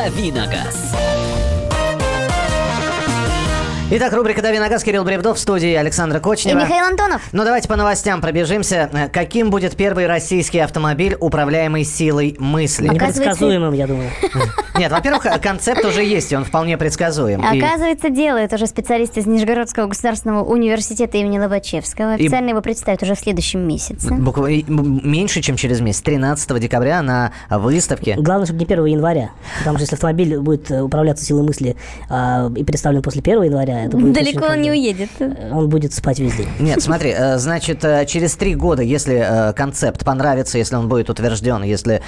«Дави 0.00 0.32
на 0.32 0.46
газ». 0.46 0.99
Итак, 3.92 4.12
рубрика 4.12 4.40
«Дави 4.40 4.60
на 4.60 4.68
газ», 4.68 4.84
Кирилл 4.84 5.02
Бревдов 5.02 5.36
в 5.36 5.40
студии 5.40 5.74
Александра 5.74 6.18
И 6.18 6.22
Кочнева. 6.22 6.60
Михаил 6.60 6.84
Антонов. 6.86 7.22
Ну, 7.32 7.42
давайте 7.42 7.66
по 7.68 7.74
новостям 7.74 8.20
пробежимся. 8.20 8.88
Каким 9.12 9.50
будет 9.50 9.74
первый 9.74 10.06
российский 10.06 10.60
автомобиль, 10.60 11.16
управляемый 11.18 11.82
силой 11.82 12.36
мысли? 12.38 12.86
Оказывается- 12.86 13.20
Непредсказуемым, 13.20 13.72
я 13.74 13.88
думаю. 13.88 14.08
Нет, 14.78 14.92
во-первых, 14.92 15.26
концепт 15.42 15.84
уже 15.84 16.04
есть, 16.04 16.30
и 16.30 16.36
он 16.36 16.44
вполне 16.44 16.78
предсказуем. 16.78 17.40
И- 17.52 17.60
Оказывается, 17.60 18.10
делают 18.10 18.52
уже 18.52 18.68
специалисты 18.68 19.20
из 19.20 19.26
Нижегородского 19.26 19.86
государственного 19.88 20.44
университета 20.44 21.18
имени 21.18 21.40
Лобачевского. 21.40 22.12
И- 22.14 22.26
Официально 22.26 22.50
его 22.50 22.60
представят 22.60 23.02
уже 23.02 23.16
в 23.16 23.18
следующем 23.18 23.66
месяце. 23.66 24.14
буква- 24.14 24.46
и, 24.46 24.62
м, 24.68 25.00
меньше, 25.02 25.42
чем 25.42 25.56
через 25.56 25.80
месяц, 25.80 26.02
13 26.02 26.60
декабря 26.60 27.02
на 27.02 27.32
выставке. 27.50 28.14
Главное, 28.16 28.46
чтобы 28.46 28.60
не 28.60 28.66
1 28.66 28.86
января. 28.86 29.30
Потому 29.58 29.78
что 29.78 29.82
если 29.82 29.96
автомобиль 29.96 30.38
будет 30.38 30.70
э, 30.70 30.80
управляться 30.80 31.24
силой 31.24 31.42
мысли 31.42 31.74
а, 32.08 32.48
и 32.54 32.62
представлен 32.62 33.02
после 33.02 33.20
1 33.20 33.42
января, 33.42 33.79
это 33.86 33.96
будет 33.96 34.12
Далеко 34.14 34.46
он 34.46 34.60
не 34.62 34.70
уедет. 34.70 35.10
э, 35.18 35.50
Он 35.52 35.68
будет 35.68 35.92
спать 35.92 36.18
весь 36.18 36.34
день. 36.34 36.48
Нет, 36.58 36.82
смотри, 36.82 37.10
э, 37.16 37.38
значит, 37.38 37.84
э, 37.84 38.04
через 38.06 38.34
три 38.36 38.54
года, 38.54 38.82
если 38.82 39.52
концепт 39.56 40.04
понравится, 40.04 40.58
если 40.58 40.76
он 40.76 40.88
будет 40.88 41.10
утвержден, 41.10 41.62
если 41.62 42.02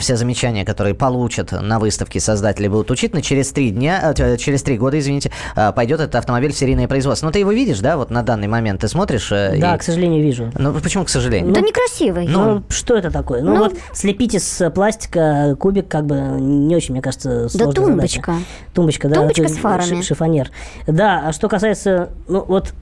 все 0.00 0.16
замечания, 0.16 0.64
которые 0.64 0.94
получат 0.94 1.52
на 1.52 1.78
выставке 1.78 2.20
создатели 2.20 2.68
будут 2.68 2.90
учитаны, 2.90 3.22
через 3.22 3.50
три 3.52 3.70
дня, 3.70 4.14
через 4.38 4.62
три 4.62 4.78
года, 4.78 4.98
извините, 4.98 5.30
пойдет 5.74 6.00
этот 6.00 6.14
автомобиль 6.16 6.52
в 6.52 6.56
серийное 6.58 6.88
производство. 6.88 7.26
Ну, 7.26 7.32
ты 7.32 7.38
его 7.40 7.52
видишь, 7.52 7.80
да, 7.80 7.96
вот 7.96 8.10
на 8.10 8.22
данный 8.22 8.48
момент 8.48 8.80
ты 8.80 8.88
смотришь? 8.88 9.28
Да, 9.30 9.74
и- 9.74 9.78
к 9.78 9.82
сожалению, 9.82 10.22
вижу. 10.22 10.50
Ну, 10.56 10.72
почему, 10.80 11.04
к 11.04 11.08
сожалению? 11.08 11.52
Да 11.52 11.60
некрасивый. 11.60 12.26
Ну, 12.28 12.62
что 12.68 12.96
это 12.96 13.10
такое? 13.10 13.42
Ну, 13.42 13.54
Ну- 13.54 13.58
вот 13.64 13.74
слепить 13.92 14.34
из 14.34 14.62
пластика 14.74 15.56
кубик, 15.58 15.88
как 15.88 16.06
бы 16.06 16.16
не 16.16 16.74
очень, 16.76 16.92
мне 16.94 17.02
кажется, 17.02 17.48
сложная 17.48 17.74
тумбочка. 17.74 18.32
задача. 18.32 18.46
Тумбочка, 18.74 19.08
да. 19.08 19.14
Тумбочка 19.16 19.42
это 19.42 19.52
с 19.52 19.56
фарами. 19.56 20.00
ши- 20.00 20.02
Шифонер. 20.02 20.50
Да, 20.86 21.05
а 21.06 21.32
что 21.32 21.48
касается, 21.48 22.10
ну, 22.28 22.44
вот 22.46 22.72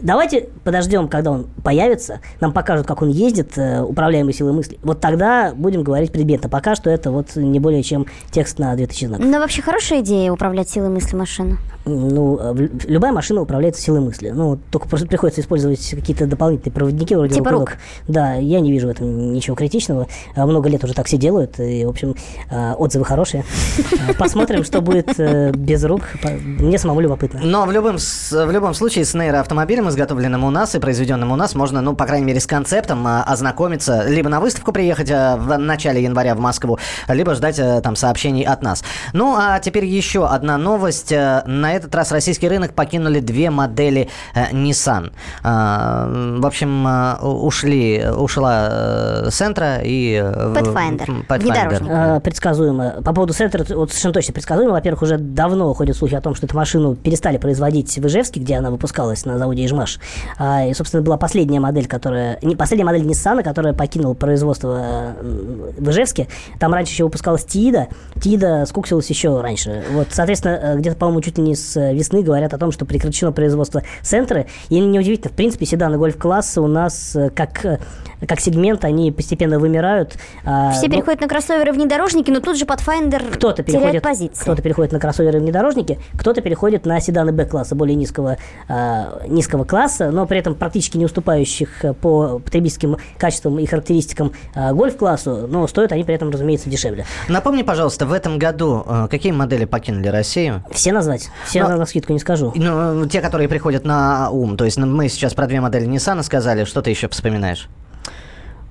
давайте 0.00 0.48
подождем, 0.64 1.08
когда 1.08 1.30
он 1.30 1.46
появится, 1.62 2.20
нам 2.40 2.52
покажут, 2.52 2.86
как 2.86 3.02
он 3.02 3.08
ездит, 3.08 3.56
э, 3.56 3.82
управляемой 3.82 4.32
силой 4.32 4.52
мысли. 4.52 4.78
Вот 4.82 5.00
тогда 5.00 5.52
будем 5.54 5.82
говорить 5.82 6.12
предметно. 6.12 6.48
Пока 6.48 6.74
что 6.74 6.90
это 6.90 7.10
вот 7.10 7.36
не 7.36 7.60
более 7.60 7.82
чем 7.82 8.06
текст 8.30 8.58
на 8.58 8.74
2000 8.74 9.06
знаков. 9.06 9.26
Ну, 9.26 9.38
вообще 9.38 9.62
хорошая 9.62 10.00
идея 10.00 10.32
управлять 10.32 10.68
силой 10.68 10.88
мысли 10.88 11.16
машину. 11.16 11.58
Ну, 11.86 12.38
э, 12.40 12.68
любая 12.86 13.12
машина 13.12 13.42
управляется 13.42 13.82
силой 13.82 14.00
мысли. 14.00 14.30
Ну, 14.30 14.58
только 14.70 14.88
просто 14.88 15.06
приходится 15.06 15.40
использовать 15.40 15.90
какие-то 15.90 16.26
дополнительные 16.26 16.72
проводники 16.72 17.14
вроде 17.14 17.34
Типа 17.34 17.50
рук. 17.50 17.60
рук. 17.60 17.78
Да, 18.08 18.34
я 18.34 18.60
не 18.60 18.72
вижу 18.72 18.86
в 18.86 18.90
этом 18.90 19.32
ничего 19.32 19.54
критичного. 19.54 20.06
А 20.34 20.46
Много 20.46 20.68
лет 20.68 20.82
уже 20.82 20.94
так 20.94 21.06
все 21.06 21.18
делают, 21.18 21.60
и, 21.60 21.84
в 21.84 21.90
общем, 21.90 22.14
а, 22.50 22.74
отзывы 22.74 23.04
хорошие. 23.04 23.44
Посмотрим, 24.18 24.64
что 24.64 24.80
будет 24.80 25.18
э, 25.18 25.52
без 25.52 25.84
рук. 25.84 26.02
Мне 26.44 26.78
самому 26.78 27.00
любопытно. 27.00 27.40
Но 27.42 27.66
в 27.66 27.72
любом, 27.72 27.98
в 27.98 28.50
любом 28.50 28.74
случае 28.74 29.04
с 29.04 29.12
нейроавтомобилем, 29.14 29.83
изготовленным 29.88 30.44
у 30.44 30.50
нас 30.50 30.74
и 30.74 30.78
произведенным 30.78 31.32
у 31.32 31.36
нас, 31.36 31.54
можно, 31.54 31.80
ну, 31.80 31.94
по 31.94 32.06
крайней 32.06 32.26
мере, 32.26 32.40
с 32.40 32.46
концептом 32.46 33.06
а, 33.06 33.22
ознакомиться, 33.22 34.04
либо 34.06 34.28
на 34.28 34.40
выставку 34.40 34.72
приехать 34.72 35.10
а, 35.10 35.36
в 35.36 35.56
начале 35.58 36.02
января 36.02 36.34
в 36.34 36.38
Москву, 36.40 36.78
либо 37.08 37.34
ждать 37.34 37.58
а, 37.58 37.80
там 37.80 37.96
сообщений 37.96 38.42
от 38.42 38.62
нас. 38.62 38.82
Ну, 39.12 39.34
а 39.38 39.58
теперь 39.60 39.84
еще 39.84 40.26
одна 40.26 40.58
новость. 40.58 41.12
А, 41.12 41.42
На 41.46 41.72
этот 41.72 41.94
раз 41.94 42.12
российский 42.12 42.48
рынок 42.48 42.74
покинули 42.74 43.20
две 43.20 43.50
модели 43.50 44.08
э, 44.34 44.50
Nissan. 44.52 45.12
В 45.42 46.46
общем, 46.46 46.86
ушли, 47.22 48.04
ушла 48.16 48.68
э, 48.70 49.28
Сентра 49.30 49.78
и... 49.82 50.14
э, 50.22 50.48
в- 50.48 50.56
Pathfinder. 50.56 51.26
Pathfinder. 51.28 52.20
Предсказуемо. 52.20 53.02
По 53.04 53.12
поводу 53.12 53.32
Сентра, 53.32 53.64
вот 53.74 53.90
совершенно 53.90 54.14
точно 54.14 54.32
предсказуемо. 54.34 54.72
Во-первых, 54.72 55.02
уже 55.02 55.18
давно 55.18 55.72
ходят 55.74 55.96
слухи 55.96 56.14
о 56.14 56.20
том, 56.20 56.34
что 56.34 56.46
эту 56.46 56.56
машину 56.56 56.94
перестали 56.94 57.36
производить 57.38 57.96
в 57.96 58.06
Ижевске, 58.06 58.40
где 58.40 58.56
она 58.56 58.70
выпускалась 58.70 59.24
на 59.24 59.38
заводе 59.38 59.62
Ижмаш. 59.74 59.98
А, 60.38 60.64
и, 60.64 60.74
собственно, 60.74 61.02
была 61.02 61.16
последняя 61.16 61.60
модель, 61.60 61.86
которая... 61.86 62.38
Не, 62.42 62.56
последняя 62.56 62.84
модель 62.84 63.02
Nissan, 63.02 63.42
которая 63.42 63.74
покинула 63.74 64.14
производство 64.14 65.14
э, 65.20 65.72
в 65.78 65.90
Ижевске. 65.90 66.28
Там 66.58 66.72
раньше 66.72 66.92
еще 66.92 67.04
выпускалась 67.04 67.44
Тиида. 67.44 67.88
Тиида 68.20 68.64
скуксилась 68.66 69.08
еще 69.10 69.40
раньше. 69.40 69.84
Вот, 69.92 70.08
соответственно, 70.10 70.60
э, 70.62 70.78
где-то, 70.78 70.96
по-моему, 70.96 71.20
чуть 71.20 71.38
ли 71.38 71.44
не 71.44 71.56
с 71.56 71.76
э, 71.76 71.94
весны 71.94 72.22
говорят 72.22 72.54
о 72.54 72.58
том, 72.58 72.72
что 72.72 72.84
прекращено 72.84 73.32
производство 73.32 73.82
Сентры. 74.02 74.46
И 74.68 74.78
неудивительно, 74.80 75.30
в 75.30 75.36
принципе, 75.36 75.66
седаны 75.66 75.98
гольф-класса 75.98 76.62
у 76.62 76.66
нас 76.66 77.16
как, 77.34 77.80
как 78.26 78.40
сегмент, 78.40 78.84
они 78.84 79.12
постепенно 79.12 79.58
вымирают. 79.58 80.16
А, 80.44 80.72
Все 80.72 80.86
ну, 80.86 80.94
переходят 80.94 81.20
на 81.20 81.28
кроссоверы 81.28 81.72
внедорожники, 81.72 82.30
но 82.30 82.40
тут 82.40 82.56
же 82.56 82.64
Pathfinder 82.64 83.32
кто-то 83.32 83.62
переходит, 83.62 84.02
позиции. 84.02 84.42
кто-то 84.42 84.62
переходит 84.62 84.92
на 84.92 85.00
кроссоверы 85.00 85.38
и 85.38 85.40
внедорожники, 85.40 85.98
кто-то 86.16 86.40
переходит 86.40 86.86
на 86.86 87.00
седаны 87.00 87.32
Б-класса, 87.32 87.74
более 87.74 87.96
низкого, 87.96 88.36
а, 88.68 89.22
низкого 89.64 89.66
класса, 89.66 90.10
но 90.10 90.26
при 90.26 90.38
этом 90.38 90.54
практически 90.54 90.96
не 90.96 91.04
уступающих 91.04 91.84
э, 91.84 91.92
по 91.94 92.38
потребительским 92.38 92.96
качествам 93.18 93.58
и 93.58 93.66
характеристикам 93.66 94.32
а, 94.54 94.72
гольф-классу, 94.72 95.46
но 95.48 95.66
стоят 95.66 95.92
они 95.92 96.04
при 96.04 96.14
этом, 96.14 96.30
разумеется, 96.30 96.70
дешевле. 96.70 97.04
Напомни, 97.28 97.62
пожалуйста, 97.62 98.06
в 98.06 98.12
этом 98.12 98.38
году 98.38 98.84
э, 98.86 99.08
какие 99.10 99.32
модели 99.32 99.64
покинули 99.64 100.08
Россию? 100.08 100.62
Все 100.70 100.92
назвать? 100.92 101.30
Все 101.46 101.62
Но- 101.62 101.70
на, 101.70 101.76
на 101.76 101.86
скидку 101.86 102.12
не 102.12 102.18
скажу. 102.18 102.52
Ну, 102.54 103.06
те, 103.06 103.20
которые 103.20 103.48
приходят 103.48 103.84
на 103.84 104.30
ум. 104.30 104.56
То 104.56 104.64
есть 104.64 104.76
ну, 104.76 104.86
мы 104.86 105.08
сейчас 105.08 105.34
про 105.34 105.46
две 105.46 105.60
модели 105.60 105.86
Nissan 105.86 106.22
сказали. 106.22 106.64
Что 106.64 106.82
ты 106.82 106.90
еще 106.90 107.08
вспоминаешь? 107.08 107.68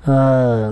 А, 0.06 0.72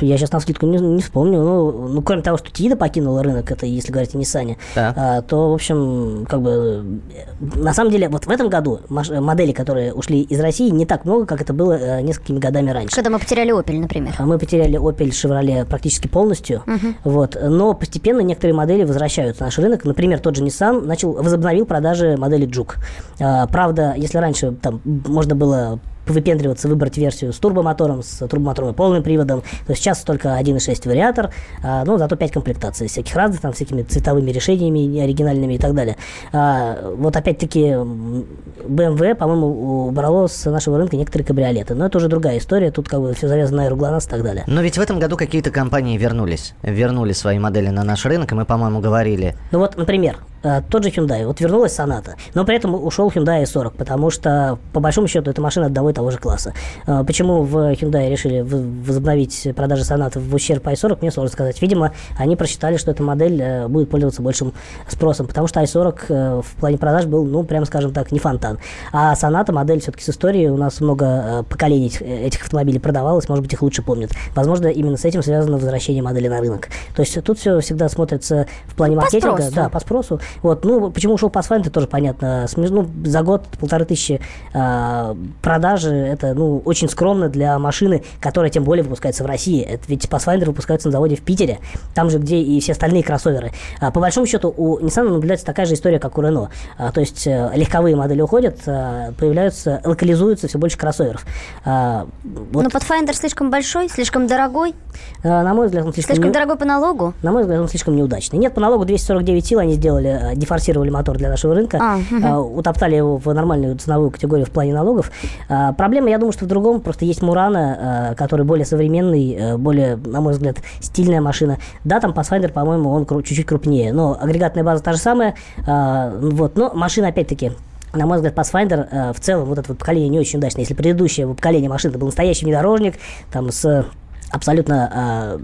Я 0.00 0.16
сейчас 0.18 0.32
на 0.32 0.40
скидку 0.40 0.66
не, 0.66 0.78
не 0.78 1.00
вспомню. 1.02 1.40
Ну, 1.42 1.88
ну, 1.88 2.02
кроме 2.02 2.22
того, 2.22 2.36
что 2.38 2.50
Тида 2.50 2.76
покинула 2.76 3.22
рынок, 3.22 3.50
это 3.50 3.66
если 3.66 3.90
говорить 3.92 4.14
о 4.14 4.18
Ниссане, 4.18 4.58
Так. 4.74 4.94
а, 4.96 5.22
то, 5.22 5.50
в 5.50 5.54
общем, 5.54 6.26
как 6.28 6.42
бы, 6.42 6.50
э, 6.50 7.58
на 7.58 7.72
самом 7.72 7.90
деле, 7.90 8.08
вот 8.08 8.26
в 8.26 8.30
этом 8.30 8.48
году 8.48 8.80
маш- 8.88 9.10
модели, 9.10 9.52
которые 9.52 9.94
ушли 9.94 10.20
из 10.22 10.38
России, 10.40 10.68
не 10.70 10.84
так 10.86 11.04
много, 11.04 11.26
как 11.26 11.40
это 11.40 11.52
было 11.52 11.72
э, 11.72 12.02
несколькими 12.02 12.38
годами 12.38 12.70
раньше. 12.70 12.94
Когда 12.94 13.10
мы 13.10 13.18
потеряли 13.18 13.52
Opel, 13.58 13.78
например. 13.80 14.14
А 14.18 14.24
Мы 14.26 14.38
потеряли 14.38 14.78
Opel 14.78 15.08
Chevrolet 15.08 15.64
практически 15.64 16.08
полностью, 16.08 16.62
вот, 17.04 17.36
но 17.42 17.74
постепенно 17.74 18.20
некоторые 18.20 18.54
модели 18.54 18.84
возвращаются 18.84 19.42
на 19.42 19.46
наш 19.46 19.58
рынок. 19.58 19.84
Например, 19.84 20.18
тот 20.20 20.36
же 20.36 20.44
Nissan 20.44 20.84
начал, 20.84 21.12
возобновил 21.12 21.64
продажи 21.66 22.16
модели 22.18 22.46
Juke. 22.46 22.74
А, 23.20 23.46
правда, 23.46 23.94
если 23.96 24.18
раньше 24.18 24.52
там 24.52 24.80
можно 24.84 25.34
было 25.34 25.78
выпендриваться, 26.06 26.68
выбрать 26.68 26.96
версию 26.96 27.32
с 27.32 27.38
турбомотором, 27.38 28.02
с 28.02 28.26
турбомотором 28.26 28.70
и 28.70 28.74
полным 28.74 29.02
приводом, 29.02 29.42
то 29.66 29.74
сейчас 29.74 30.00
только 30.00 30.38
1.6 30.40 30.88
вариатор, 30.88 31.30
а, 31.62 31.84
но 31.84 31.98
зато 31.98 32.16
5 32.16 32.32
комплектаций 32.32 32.88
всяких 32.88 33.14
разных, 33.14 33.40
там, 33.40 33.52
всякими 33.52 33.82
цветовыми 33.82 34.30
решениями 34.30 35.00
оригинальными 35.00 35.54
и 35.54 35.58
так 35.58 35.74
далее. 35.74 35.96
А, 36.32 36.92
вот 36.96 37.16
опять-таки 37.16 37.60
BMW, 37.60 39.14
по-моему, 39.14 39.88
убрало 39.88 40.26
с 40.26 40.48
нашего 40.50 40.78
рынка 40.78 40.96
некоторые 40.96 41.26
кабриолеты, 41.26 41.74
но 41.74 41.86
это 41.86 41.98
уже 41.98 42.08
другая 42.08 42.38
история, 42.38 42.70
тут 42.70 42.88
как 42.88 43.00
бы 43.00 43.14
все 43.14 43.28
завязано 43.28 43.58
на 43.58 43.64
аэроглонасс 43.64 44.06
и 44.06 44.10
так 44.10 44.22
далее. 44.22 44.44
Но 44.46 44.62
ведь 44.62 44.78
в 44.78 44.80
этом 44.80 44.98
году 44.98 45.16
какие-то 45.16 45.50
компании 45.50 45.96
вернулись. 45.96 46.54
Вернули 46.62 47.12
свои 47.12 47.38
модели 47.38 47.68
на 47.68 47.84
наш 47.84 48.04
рынок, 48.04 48.32
и 48.32 48.34
мы, 48.34 48.44
по-моему, 48.44 48.80
говорили. 48.80 49.36
Ну 49.52 49.58
вот, 49.58 49.76
например, 49.76 50.18
тот 50.42 50.84
же 50.84 50.90
Hyundai, 50.90 51.26
вот 51.26 51.40
вернулась 51.40 51.74
Соната, 51.74 52.14
но 52.34 52.44
при 52.44 52.56
этом 52.56 52.74
ушел 52.74 53.08
Hyundai 53.10 53.42
i40, 53.42 53.72
потому 53.76 54.10
что, 54.10 54.58
по 54.72 54.80
большому 54.80 55.06
счету, 55.08 55.30
эта 55.30 55.40
машина 55.42 55.66
одного 55.66 55.90
и 55.90 55.92
того 55.92 56.10
же 56.10 56.18
класса. 56.18 56.52
Э, 56.86 57.04
Почему 57.06 57.42
в 57.42 57.56
Hyundai 57.72 58.08
решили 58.10 58.40
возобновить 58.40 59.48
продажи 59.54 59.82
Sonata 59.82 60.18
в 60.18 60.34
ущерб 60.34 60.66
i40, 60.66 60.98
мне 61.00 61.10
сложно 61.10 61.30
сказать. 61.32 61.60
Видимо, 61.60 61.92
они 62.18 62.36
просчитали, 62.36 62.76
что 62.76 62.90
эта 62.90 63.02
модель 63.02 63.40
э, 63.40 63.68
будет 63.68 63.90
пользоваться 63.90 64.22
большим 64.22 64.52
спросом, 64.88 65.26
потому 65.26 65.46
что 65.46 65.60
i40 65.60 65.98
э, 66.08 66.42
в 66.42 66.60
плане 66.60 66.78
продаж 66.78 67.06
был, 67.06 67.24
ну, 67.24 67.42
прямо 67.44 67.66
скажем 67.66 67.92
так, 67.92 68.12
не 68.12 68.18
фонтан. 68.18 68.58
А 68.92 69.12
Sonata 69.14 69.52
модель 69.52 69.80
все-таки 69.80 70.04
с 70.04 70.08
историей, 70.10 70.48
у 70.48 70.56
нас 70.56 70.80
много 70.80 71.04
э, 71.06 71.42
поколений 71.48 71.86
этих- 71.86 72.02
этих 72.02 72.42
автомобилей 72.42 72.78
продавалось, 72.78 73.28
может 73.28 73.42
быть, 73.44 73.52
их 73.52 73.62
лучше 73.62 73.82
помнят. 73.82 74.10
Возможно, 74.34 74.68
именно 74.68 74.96
с 74.96 75.04
этим 75.04 75.22
связано 75.22 75.56
возвращение 75.58 76.02
модели 76.02 76.28
на 76.28 76.40
рынок. 76.40 76.68
То 76.94 77.02
есть 77.02 77.22
тут 77.22 77.38
все 77.38 77.60
всегда 77.60 77.88
смотрится 77.88 78.46
в 78.66 78.74
плане 78.74 78.96
По 78.96 79.02
маркетинга. 79.02 79.36
спросу. 79.36 79.54
Да, 79.54 79.68
по 79.68 79.80
спросу. 79.80 80.20
Вот, 80.42 80.64
ну, 80.64 80.90
почему 80.90 81.14
ушел 81.14 81.28
Pathfinder, 81.28 81.70
тоже 81.70 81.86
понятно. 81.86 82.46
Ну, 82.56 82.88
за 83.04 83.22
год 83.22 83.44
полторы 83.58 83.84
тысячи 83.84 84.20
а, 84.54 85.16
продажи, 85.42 85.94
это, 85.94 86.34
ну, 86.34 86.62
очень 86.64 86.88
скромно 86.88 87.28
для 87.28 87.58
машины, 87.58 88.02
которая 88.20 88.50
тем 88.50 88.64
более 88.64 88.82
выпускается 88.82 89.24
в 89.24 89.26
России. 89.26 89.62
Это 89.62 89.84
ведь 89.88 90.04
Pathfinder 90.06 90.46
выпускается 90.46 90.88
на 90.88 90.92
заводе 90.92 91.16
в 91.16 91.22
Питере, 91.22 91.58
там 91.94 92.10
же, 92.10 92.18
где 92.18 92.38
и 92.38 92.60
все 92.60 92.72
остальные 92.72 93.02
кроссоверы. 93.02 93.52
А, 93.80 93.90
по 93.90 94.00
большому 94.00 94.26
счету, 94.26 94.52
у 94.56 94.78
Nissan 94.78 95.08
наблюдается 95.08 95.46
такая 95.46 95.66
же 95.66 95.74
история, 95.74 95.98
как 95.98 96.18
у 96.18 96.22
Renault. 96.22 96.48
А, 96.78 96.92
то 96.92 97.00
есть 97.00 97.26
э, 97.26 97.50
легковые 97.54 97.96
модели 97.96 98.20
уходят, 98.22 98.58
а, 98.66 99.12
появляются, 99.18 99.80
локализуются 99.84 100.48
все 100.48 100.58
больше 100.58 100.78
кроссоверов. 100.78 101.24
А, 101.64 102.06
вот, 102.24 102.64
Но 102.64 102.68
Pathfinder 102.68 103.12
слишком 103.14 103.50
большой, 103.50 103.88
слишком 103.88 104.26
дорогой, 104.26 104.74
а, 105.22 105.42
на 105.42 105.54
мой 105.54 105.66
взгляд, 105.66 105.84
он 105.86 105.92
слишком, 105.92 106.14
слишком 106.14 106.28
не- 106.30 106.34
дорогой 106.34 106.56
по 106.56 106.64
налогу. 106.64 107.14
на 107.22 107.32
мой 107.32 107.42
взгляд, 107.42 107.60
он 107.60 107.68
слишком 107.68 107.96
неудачный. 107.96 108.38
Нет, 108.38 108.54
по 108.54 108.60
налогу 108.60 108.84
249 108.84 109.46
сил 109.46 109.58
они 109.58 109.74
сделали, 109.74 110.08
э, 110.10 110.19
дефорсировали 110.34 110.90
мотор 110.90 111.16
для 111.16 111.28
нашего 111.28 111.54
рынка, 111.54 111.78
А, 111.80 111.98
э, 111.98 112.36
утоптали 112.36 112.96
его 112.96 113.16
в 113.18 113.32
нормальную 113.32 113.76
ценовую 113.76 114.10
категорию 114.10 114.46
в 114.46 114.50
плане 114.50 114.74
налогов. 114.74 115.10
А, 115.48 115.72
Проблема, 115.72 116.10
я 116.10 116.18
думаю, 116.18 116.32
что 116.32 116.44
в 116.44 116.48
другом. 116.48 116.80
Просто 116.80 117.04
есть 117.04 117.22
Мурана, 117.22 118.10
э, 118.12 118.14
который 118.14 118.44
более 118.44 118.64
современный, 118.66 119.32
э, 119.34 119.56
более, 119.56 119.96
на 119.96 120.20
мой 120.20 120.32
взгляд, 120.32 120.56
стильная 120.80 121.20
машина. 121.20 121.58
Да, 121.84 122.00
там 122.00 122.12
Pathfinder, 122.12 122.52
по-моему, 122.52 122.90
он 122.90 123.06
чуть-чуть 123.22 123.46
крупнее, 123.46 123.92
но 123.92 124.16
агрегатная 124.20 124.64
база 124.64 124.82
та 124.82 124.92
же 124.92 124.98
самая. 124.98 125.34
Вот, 125.66 126.56
но 126.56 126.72
машина, 126.74 127.08
опять-таки, 127.08 127.52
на 127.92 128.06
мой 128.06 128.16
взгляд, 128.18 128.34
Pathfinder 128.34 128.88
э, 128.90 129.12
в 129.12 129.20
целом, 129.20 129.46
вот 129.46 129.58
это 129.58 129.68
вот 129.68 129.78
поколение 129.78 130.08
не 130.08 130.18
очень 130.18 130.38
удачное. 130.38 130.62
Если 130.62 130.74
предыдущее 130.74 131.26
поколение 131.26 131.68
машин 131.68 131.90
это 131.90 131.98
был 131.98 132.06
настоящий 132.06 132.44
внедорожник, 132.44 132.94
там 133.32 133.50
с 133.50 133.84
абсолютно 134.30 135.38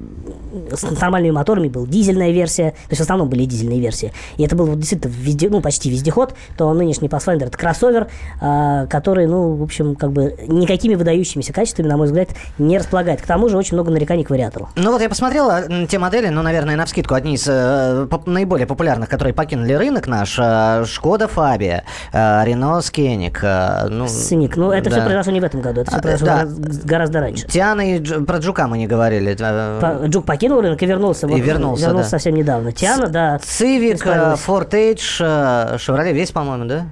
э, 0.71 0.75
с 0.77 0.83
нормальными 1.01 1.33
моторами 1.33 1.69
был 1.69 1.87
дизельная 1.87 2.31
версия, 2.31 2.71
то 2.71 2.91
есть 2.91 3.01
в 3.01 3.03
основном 3.03 3.29
были 3.29 3.45
дизельные 3.45 3.81
версии. 3.81 4.13
И 4.37 4.45
это 4.45 4.57
был 4.57 4.67
вот 4.67 4.79
действительно 4.79 5.13
везде, 5.13 5.49
ну, 5.49 5.61
почти 5.61 5.91
вездеход, 5.91 6.35
то 6.57 6.73
нынешний 6.73 7.09
Pathfinder 7.09 7.47
это 7.47 7.59
кроссовер, 7.59 8.09
э, 8.41 8.87
который, 8.89 9.27
ну, 9.27 9.55
в 9.55 9.63
общем, 9.63 9.95
как 9.97 10.13
бы 10.13 10.37
никакими 10.47 10.95
выдающимися 10.95 11.53
качествами, 11.53 11.89
на 11.89 11.97
мой 11.97 12.07
взгляд, 12.07 12.29
не 12.59 12.79
располагает. 12.79 13.21
К 13.21 13.27
тому 13.27 13.49
же 13.49 13.57
очень 13.57 13.75
много 13.77 13.91
нареканий 13.91 14.25
к 14.25 14.31
вариатору. 14.31 14.69
Ну 14.77 14.93
вот 14.93 15.01
я 15.03 15.09
посмотрел 15.09 15.51
м, 15.51 15.87
те 15.87 15.99
модели, 15.99 16.29
ну, 16.29 16.43
наверное, 16.43 16.77
на 16.77 16.87
вскидку, 16.87 17.15
одни 17.15 17.35
из 17.35 17.47
э, 17.49 18.07
поп- 18.11 18.27
наиболее 18.27 18.67
популярных, 18.67 19.09
которые 19.09 19.35
покинули 19.35 19.73
рынок 19.73 20.07
наш. 20.07 20.37
э, 20.39 20.85
Шкода 20.87 21.29
Фабия, 21.29 21.85
э, 22.13 22.45
Рено 22.45 22.81
Скеник. 22.81 23.41
э, 23.43 23.89
ну, 23.89 24.07
Сыник. 24.09 24.57
Ну, 24.57 24.71
это 24.71 24.91
все 24.91 25.01
да. 25.01 25.07
произошло 25.07 25.33
не 25.33 25.41
в 25.41 25.45
этом 25.45 25.61
году, 25.61 25.81
это 25.83 25.91
все 25.91 25.99
А, 25.99 26.03
произошло 26.03 26.27
да. 26.27 26.35
гораздо, 26.37 26.87
гораздо 26.87 27.21
раньше. 27.21 27.47
Тиана 27.49 27.81
и 27.81 27.99
Дж- 27.99 28.25
про 28.25 28.39
Джука 28.39 28.67
мы 28.67 28.76
не 28.77 28.87
говорили. 28.87 29.37
э, 29.39 29.81
По- 29.81 30.07
Джук 30.07 30.25
покинул 30.25 30.61
рынок 30.61 30.83
и 30.83 30.87
вернулся. 30.87 31.27
И 31.27 31.41
вернулся, 31.41 31.93
да. 31.93 32.05
совсем 32.05 32.35
недавно. 32.35 32.73
Тиана, 32.73 33.09
да. 33.09 33.39
Цивик, 33.39 34.07
э. 34.07 34.35
Ford 34.47 34.71
Edge, 34.71 35.01
э, 35.21 35.77
Chevrolet 35.77 36.13
весь, 36.13 36.31
по-моему, 36.31 36.65
да? 36.67 36.87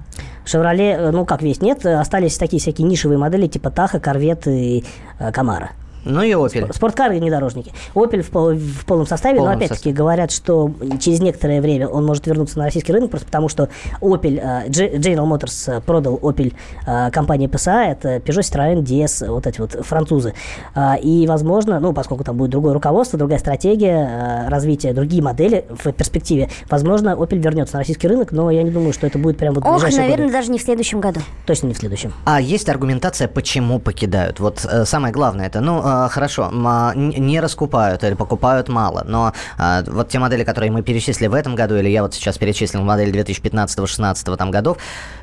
Шевроле, 0.45 1.09
ну 1.11 1.25
как 1.25 1.41
весь, 1.41 1.61
нет, 1.61 1.85
остались 1.85 2.37
такие 2.37 2.59
всякие 2.61 2.87
нишевые 2.87 3.17
модели 3.17 3.47
типа 3.47 3.71
Таха, 3.71 3.99
Корвет 3.99 4.45
и 4.47 4.83
э, 5.19 5.31
Камара. 5.31 5.71
Ну 6.05 6.21
и 6.21 6.31
Opel. 6.31 6.73
Спорткары 6.73 7.17
и 7.17 7.19
внедорожники. 7.19 7.73
Opel 7.95 8.21
в, 8.21 8.29
пол- 8.29 8.53
в 8.53 8.85
полном 8.85 9.07
составе, 9.07 9.37
полном 9.37 9.53
но 9.53 9.65
опять-таки 9.65 9.91
говорят, 9.91 10.31
что 10.31 10.71
через 10.99 11.19
некоторое 11.19 11.61
время 11.61 11.87
он 11.87 12.05
может 12.05 12.27
вернуться 12.27 12.57
на 12.59 12.65
российский 12.65 12.93
рынок, 12.93 13.09
просто 13.09 13.25
потому 13.25 13.49
что 13.49 13.69
Opel, 14.01 14.39
э, 14.39 14.69
General 14.69 15.27
Motors 15.27 15.77
э, 15.77 15.81
продал 15.81 16.15
Opel 16.21 16.53
э, 16.85 17.11
компании 17.11 17.49
PSA, 17.49 17.91
это 17.91 18.17
Peugeot, 18.17 18.41
Citroën, 18.41 18.83
DS, 18.83 19.27
вот 19.29 19.47
эти 19.47 19.59
вот 19.59 19.71
французы. 19.71 20.33
И, 21.01 21.25
возможно, 21.27 21.79
ну, 21.79 21.93
поскольку 21.93 22.23
там 22.23 22.37
будет 22.37 22.51
другое 22.51 22.73
руководство, 22.73 23.17
другая 23.17 23.39
стратегия 23.39 24.47
развития, 24.47 24.93
другие 24.93 25.23
модели 25.23 25.65
в 25.69 25.91
перспективе, 25.91 26.49
возможно, 26.69 27.09
Opel 27.09 27.37
вернется 27.37 27.75
на 27.75 27.79
российский 27.79 28.07
рынок, 28.07 28.31
но 28.31 28.51
я 28.51 28.63
не 28.63 28.71
думаю, 28.71 28.93
что 28.93 29.07
это 29.07 29.17
будет 29.17 29.37
прямо 29.37 29.55
вот 29.55 29.63
в 29.63 29.67
Ох, 29.67 29.81
наверное, 29.83 30.17
годы. 30.17 30.31
даже 30.31 30.51
не 30.51 30.59
в 30.59 30.61
следующем 30.61 30.99
году. 30.99 31.21
Точно 31.45 31.67
не 31.67 31.73
в 31.73 31.77
следующем. 31.77 32.13
А 32.25 32.39
есть 32.39 32.69
аргументация, 32.69 33.27
почему 33.27 33.79
покидают? 33.79 34.39
Вот 34.39 34.65
самое 34.85 35.13
главное 35.13 35.47
это, 35.47 35.61
ну, 35.61 35.81
хорошо, 36.11 36.49
м, 36.51 36.65
а, 36.67 36.93
не 36.95 37.39
раскупают 37.39 38.03
или 38.03 38.13
покупают 38.13 38.69
мало, 38.69 39.03
но 39.07 39.33
э, 39.57 39.83
вот 39.87 40.09
те 40.09 40.19
модели, 40.19 40.43
которые 40.43 40.71
мы 40.71 40.81
перечислили 40.81 41.27
в 41.27 41.33
этом 41.33 41.55
году, 41.55 41.75
или 41.75 41.89
я 41.89 42.01
вот 42.03 42.13
сейчас 42.13 42.37
перечислил 42.37 42.81
модели 42.81 43.11
2015-16 43.59 44.37
там 44.37 44.51
годов, 44.51 44.77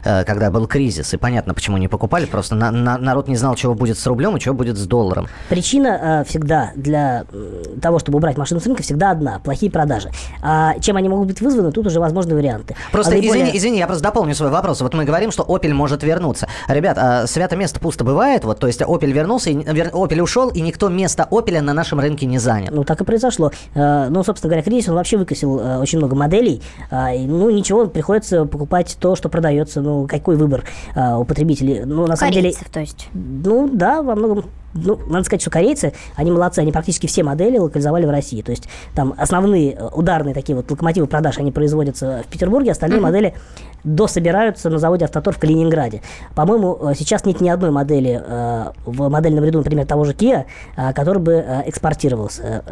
э, 0.04 0.24
когда 0.24 0.50
был 0.50 0.66
кризис, 0.66 1.12
и 1.14 1.16
понятно, 1.16 1.54
почему 1.54 1.76
не 1.78 1.88
покупали, 1.88 2.24
просто 2.26 2.54
на- 2.54 2.70
на- 2.70 2.98
народ 2.98 3.28
не 3.28 3.36
знал, 3.36 3.54
чего 3.54 3.74
будет 3.74 3.98
с 3.98 4.06
рублем 4.06 4.36
и 4.36 4.40
чего 4.40 4.54
будет 4.54 4.76
с 4.76 4.86
долларом. 4.86 5.28
Причина 5.48 6.22
э, 6.22 6.24
всегда 6.28 6.70
для 6.76 7.24
э, 7.32 7.62
того, 7.80 7.98
чтобы 7.98 8.18
убрать 8.18 8.36
машину 8.38 8.60
с 8.60 8.66
рынка, 8.66 8.82
всегда 8.82 9.10
одна– 9.10 9.38
плохие 9.44 9.70
продажи. 9.70 10.10
А 10.42 10.78
чем 10.80 10.96
они 10.96 11.08
могут 11.08 11.28
быть 11.28 11.40
вызваны, 11.40 11.72
тут 11.72 11.86
уже 11.86 12.00
возможны 12.00 12.34
варианты. 12.34 12.74
Просто 12.92 13.12
А 13.12 13.14
наиболее- 13.16 13.44
извини, 13.44 13.58
извини, 13.58 13.78
я 13.78 13.86
просто 13.86 14.02
дополню 14.04 14.34
свой 14.34 14.50
вопрос. 14.50 14.80
Вот 14.80 14.94
мы 14.94 15.04
говорим, 15.04 15.30
что 15.32 15.42
Opel 15.42 15.72
может 15.72 16.02
вернуться. 16.02 16.48
Ребят, 16.68 16.96
а 16.98 17.26
свято 17.26 17.56
место 17.56 17.80
пусто 17.80 18.04
бывает? 18.04 18.44
Вот, 18.44 18.58
то 18.58 18.66
есть 18.66 18.80
Opel 18.82 19.10
вернулся, 19.12 19.50
и, 19.50 19.54
вер- 19.54 19.90
Opel 19.92 20.20
ушел, 20.20 20.48
и 20.50 20.60
никто 20.62 20.88
место 20.88 21.26
Opel 21.30 21.60
на 21.60 21.72
нашем 21.72 22.00
рынке 22.00 22.26
не 22.26 22.38
занял. 22.38 22.72
Ну, 22.72 22.84
так 22.84 23.00
и 23.00 23.04
произошло. 23.04 23.52
Э, 23.74 24.08
Ну, 24.08 24.22
собственно 24.22 24.50
говоря, 24.50 24.62
кризис, 24.62 24.88
он 24.88 24.96
вообще 24.96 25.16
выкосил 25.16 25.58
э, 25.58 25.78
очень 25.78 25.98
много 25.98 26.14
моделей. 26.14 26.62
И, 26.90 27.26
Ну, 27.26 27.50
ничего, 27.50 27.86
приходится 27.86 28.44
покупать 28.44 28.96
то, 29.00 29.16
что 29.16 29.28
продается. 29.28 29.80
Ну, 29.80 30.06
какой 30.06 30.36
выбор 30.36 30.64
э, 30.94 31.14
у 31.14 31.24
потребителей? 31.24 31.84
Ну, 31.84 32.06
на 32.06 32.16
самом 32.16 32.32
деле... 32.32 32.52
Корейцев, 32.52 32.70
то 32.70 32.80
есть. 32.80 33.08
Ну, 33.12 33.68
да, 33.72 34.02
во 34.02 34.14
многом... 34.14 34.44
Ну, 34.74 34.98
надо 35.06 35.24
сказать, 35.24 35.42
что 35.42 35.50
корейцы, 35.50 35.92
они 36.16 36.30
молодцы, 36.30 36.60
они 36.60 36.72
практически 36.72 37.06
все 37.06 37.22
модели 37.22 37.58
локализовали 37.58 38.06
в 38.06 38.10
России. 38.10 38.40
То 38.40 38.52
есть 38.52 38.68
там 38.94 39.14
основные 39.18 39.72
э, 39.72 39.88
ударные 39.92 40.34
такие 40.34 40.56
вот 40.56 40.70
локомотивы 40.70 41.06
продаж, 41.06 41.38
они 41.38 41.52
производятся 41.52 42.22
в 42.26 42.30
Петербурге, 42.30 42.72
остальные 42.72 43.00
модели 43.00 43.34
дособираются 43.84 44.70
на 44.70 44.78
заводе 44.78 45.04
«Автотор» 45.04 45.34
в 45.34 45.38
Калининграде. 45.38 46.02
По-моему, 46.34 46.78
э, 46.80 46.94
сейчас 46.96 47.24
нет 47.24 47.40
ни 47.40 47.48
одной 47.48 47.70
модели 47.70 48.20
э, 48.24 48.72
в 48.84 49.08
модельном 49.08 49.44
ряду, 49.44 49.58
например, 49.58 49.86
того 49.86 50.04
же 50.04 50.12
Kia, 50.12 50.44
э, 50.76 50.92
который 50.92 51.18
бы 51.18 51.32
э, 51.32 51.62
экспортировался. 51.66 52.62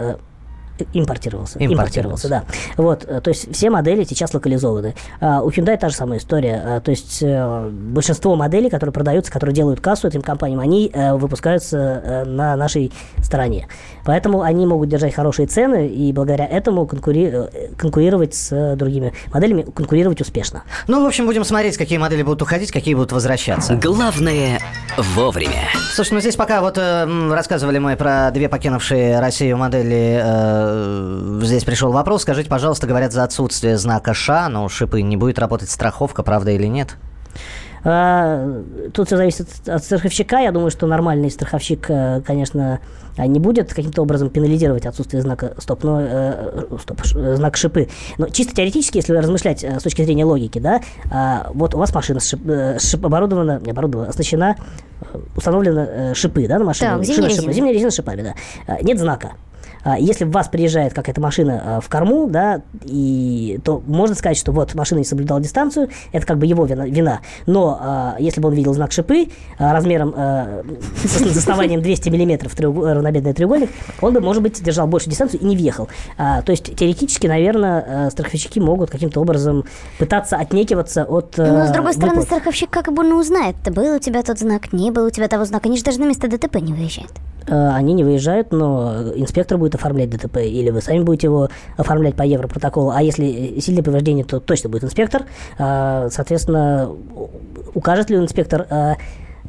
Импортировался. 0.92 1.58
Импортировался. 1.58 2.28
да. 2.28 2.44
Вот, 2.76 3.04
э, 3.04 3.20
то 3.20 3.30
есть 3.30 3.54
все 3.54 3.70
модели 3.70 4.04
сейчас 4.04 4.34
локализованы. 4.34 4.94
А, 5.20 5.42
у 5.42 5.50
Hyundai 5.50 5.76
та 5.76 5.88
же 5.88 5.94
самая 5.94 6.18
история. 6.18 6.62
А, 6.64 6.80
то 6.80 6.90
есть 6.90 7.22
э, 7.22 7.68
большинство 7.70 8.36
моделей, 8.36 8.70
которые 8.70 8.92
продаются, 8.92 9.32
которые 9.32 9.54
делают 9.54 9.80
кассу 9.80 10.08
этим 10.08 10.22
компаниям, 10.22 10.60
они 10.60 10.90
э, 10.92 11.14
выпускаются 11.14 11.76
э, 11.78 12.24
на 12.24 12.56
нашей 12.56 12.92
стороне. 13.22 13.68
Поэтому 14.04 14.42
они 14.42 14.66
могут 14.66 14.88
держать 14.88 15.14
хорошие 15.14 15.46
цены 15.46 15.88
и 15.88 16.12
благодаря 16.12 16.46
этому 16.46 16.84
конкури- 16.86 17.74
конкурировать 17.76 18.34
с 18.34 18.76
другими 18.76 19.12
моделями, 19.32 19.62
конкурировать 19.62 20.20
успешно. 20.20 20.62
Ну, 20.88 21.02
в 21.02 21.06
общем, 21.06 21.26
будем 21.26 21.44
смотреть, 21.44 21.76
какие 21.76 21.98
модели 21.98 22.22
будут 22.22 22.42
уходить, 22.42 22.70
какие 22.72 22.94
будут 22.94 23.12
возвращаться. 23.12 23.74
Главное 23.76 24.60
вовремя. 24.96 25.68
Слушай, 25.94 26.14
ну 26.14 26.20
здесь 26.20 26.36
пока 26.36 26.60
вот 26.60 26.78
э, 26.78 27.32
рассказывали 27.32 27.78
мы 27.78 27.96
про 27.96 28.30
две 28.30 28.48
покинувшие 28.48 29.20
Россию 29.20 29.56
модели, 29.56 30.20
э, 30.22 31.40
здесь 31.42 31.64
пришел 31.64 31.92
вопрос. 31.92 32.22
Скажите, 32.22 32.48
пожалуйста, 32.48 32.86
говорят, 32.86 33.12
за 33.12 33.24
отсутствие 33.24 33.76
знака 33.76 34.14
ША, 34.14 34.48
но 34.48 34.64
у 34.64 34.68
шипы 34.68 35.02
не 35.02 35.16
будет 35.16 35.38
работать 35.38 35.70
страховка, 35.70 36.22
правда 36.22 36.50
или 36.52 36.66
нет? 36.66 36.96
А, 37.84 38.62
Тут 38.92 39.06
все 39.06 39.16
зависит 39.16 39.48
от- 39.66 39.82
страховщика. 39.84 40.38
Я 40.40 40.52
думаю, 40.52 40.70
что 40.70 40.86
нормальный 40.86 41.30
страховщик, 41.30 41.86
э, 41.88 42.20
конечно, 42.26 42.80
а, 43.16 43.26
не 43.26 43.40
будет 43.40 43.72
каким-то 43.72 44.02
образом 44.02 44.28
пенализировать 44.30 44.86
отсутствие 44.86 45.22
знака 45.22 45.54
стоп, 45.58 45.84
но 45.84 46.00
э, 46.00 46.64
стоп, 46.80 47.00
э, 47.14 47.36
знак 47.36 47.56
шипы. 47.56 47.88
Но 48.18 48.28
чисто 48.28 48.54
теоретически, 48.54 48.98
если 48.98 49.14
размышлять 49.14 49.64
с 49.64 49.82
точки 49.82 50.02
зрения 50.02 50.24
логики, 50.24 50.58
да, 50.58 50.80
а, 51.10 51.50
вот 51.54 51.74
у 51.74 51.78
вас 51.78 51.94
машина 51.94 52.20
шип, 52.20 52.40
шип- 52.44 53.04
оборудована, 53.06 53.60
не 53.64 53.70
оборудована, 53.70 54.08
оснащена, 54.10 54.56
установлена 55.36 55.86
э, 55.88 56.14
шипы, 56.14 56.46
да, 56.46 56.58
на 56.58 56.64
машине. 56.64 56.90
Так, 56.90 57.04
Шина 57.04 57.14
зимняя 57.14 57.30
шип- 57.30 57.36
резина. 57.36 57.52
зимняя 57.52 57.74
резина 57.74 57.90
с 57.90 57.94
шипами, 57.94 58.22
да. 58.66 58.78
Нет 58.82 58.98
знака. 58.98 59.32
А, 59.84 59.98
Если 59.98 60.24
в 60.24 60.30
вас 60.30 60.48
приезжает 60.48 60.94
какая-то 60.94 61.20
машина 61.20 61.62
а, 61.64 61.80
в 61.80 61.88
корму, 61.88 62.28
да, 62.28 62.62
и, 62.84 63.58
то 63.64 63.82
можно 63.86 64.14
сказать, 64.14 64.36
что 64.36 64.52
вот 64.52 64.74
машина 64.74 64.98
не 64.98 65.04
соблюдала 65.04 65.40
дистанцию, 65.40 65.88
это 66.12 66.26
как 66.26 66.38
бы 66.38 66.46
его 66.46 66.64
вина. 66.64 66.86
вина. 66.86 67.20
Но 67.46 67.78
а, 67.80 68.16
если 68.18 68.40
бы 68.40 68.48
он 68.48 68.54
видел 68.54 68.74
знак 68.74 68.92
шипы 68.92 69.28
размером 69.58 70.14
с, 70.14 71.36
основанием 71.36 71.82
200 71.82 72.08
миллиметров 72.08 72.54
треуг- 72.54 72.92
равнобедный 72.92 73.32
треугольник, 73.32 73.70
он 74.00 74.14
бы, 74.14 74.20
может 74.20 74.42
быть, 74.42 74.62
держал 74.62 74.86
больше 74.86 75.08
дистанцию 75.08 75.40
и 75.40 75.44
не 75.44 75.56
въехал. 75.56 75.88
То 76.16 76.44
есть 76.48 76.74
теоретически, 76.76 77.26
наверное, 77.26 78.10
страховщики 78.10 78.58
могут 78.58 78.90
каким-то 78.90 79.20
образом 79.20 79.64
пытаться 79.98 80.36
отнекиваться 80.36 81.04
от 81.04 81.36
Но, 81.36 81.62
а, 81.62 81.66
с 81.66 81.70
другой 81.70 81.94
стороны, 81.94 82.22
страховщик 82.22 82.70
как 82.70 82.92
бы 82.92 83.04
не 83.04 83.12
узнает, 83.12 83.56
был 83.70 83.96
у 83.96 83.98
тебя 83.98 84.22
тот 84.22 84.38
знак, 84.38 84.72
не 84.72 84.90
был 84.90 85.06
у 85.06 85.10
тебя 85.10 85.28
того 85.28 85.44
знака. 85.44 85.68
Они 85.68 85.78
же 85.78 85.84
даже 85.84 86.00
на 86.00 86.04
место 86.04 86.28
ДТП 86.28 86.56
не 86.56 86.72
выезжают. 86.72 87.12
Э, 87.50 87.70
они 87.74 87.94
не 87.94 88.04
выезжают, 88.04 88.52
но 88.52 89.12
инспектор 89.14 89.58
будет 89.58 89.74
оформлять 89.74 90.10
ДТП, 90.10 90.38
или 90.38 90.70
вы 90.70 90.80
сами 90.80 91.00
будете 91.00 91.26
его 91.26 91.48
оформлять 91.76 92.14
по 92.14 92.22
европротоколу. 92.22 92.90
А 92.90 93.02
если 93.02 93.58
сильное 93.60 93.82
повреждение, 93.82 94.24
то 94.24 94.40
точно 94.40 94.70
будет 94.70 94.84
инспектор. 94.84 95.24
А, 95.58 96.08
Соответственно, 96.10 96.90
укажет 97.74 98.10
ли 98.10 98.16
инспектор 98.16 98.66
э, 98.70 98.92
э, 98.92 98.94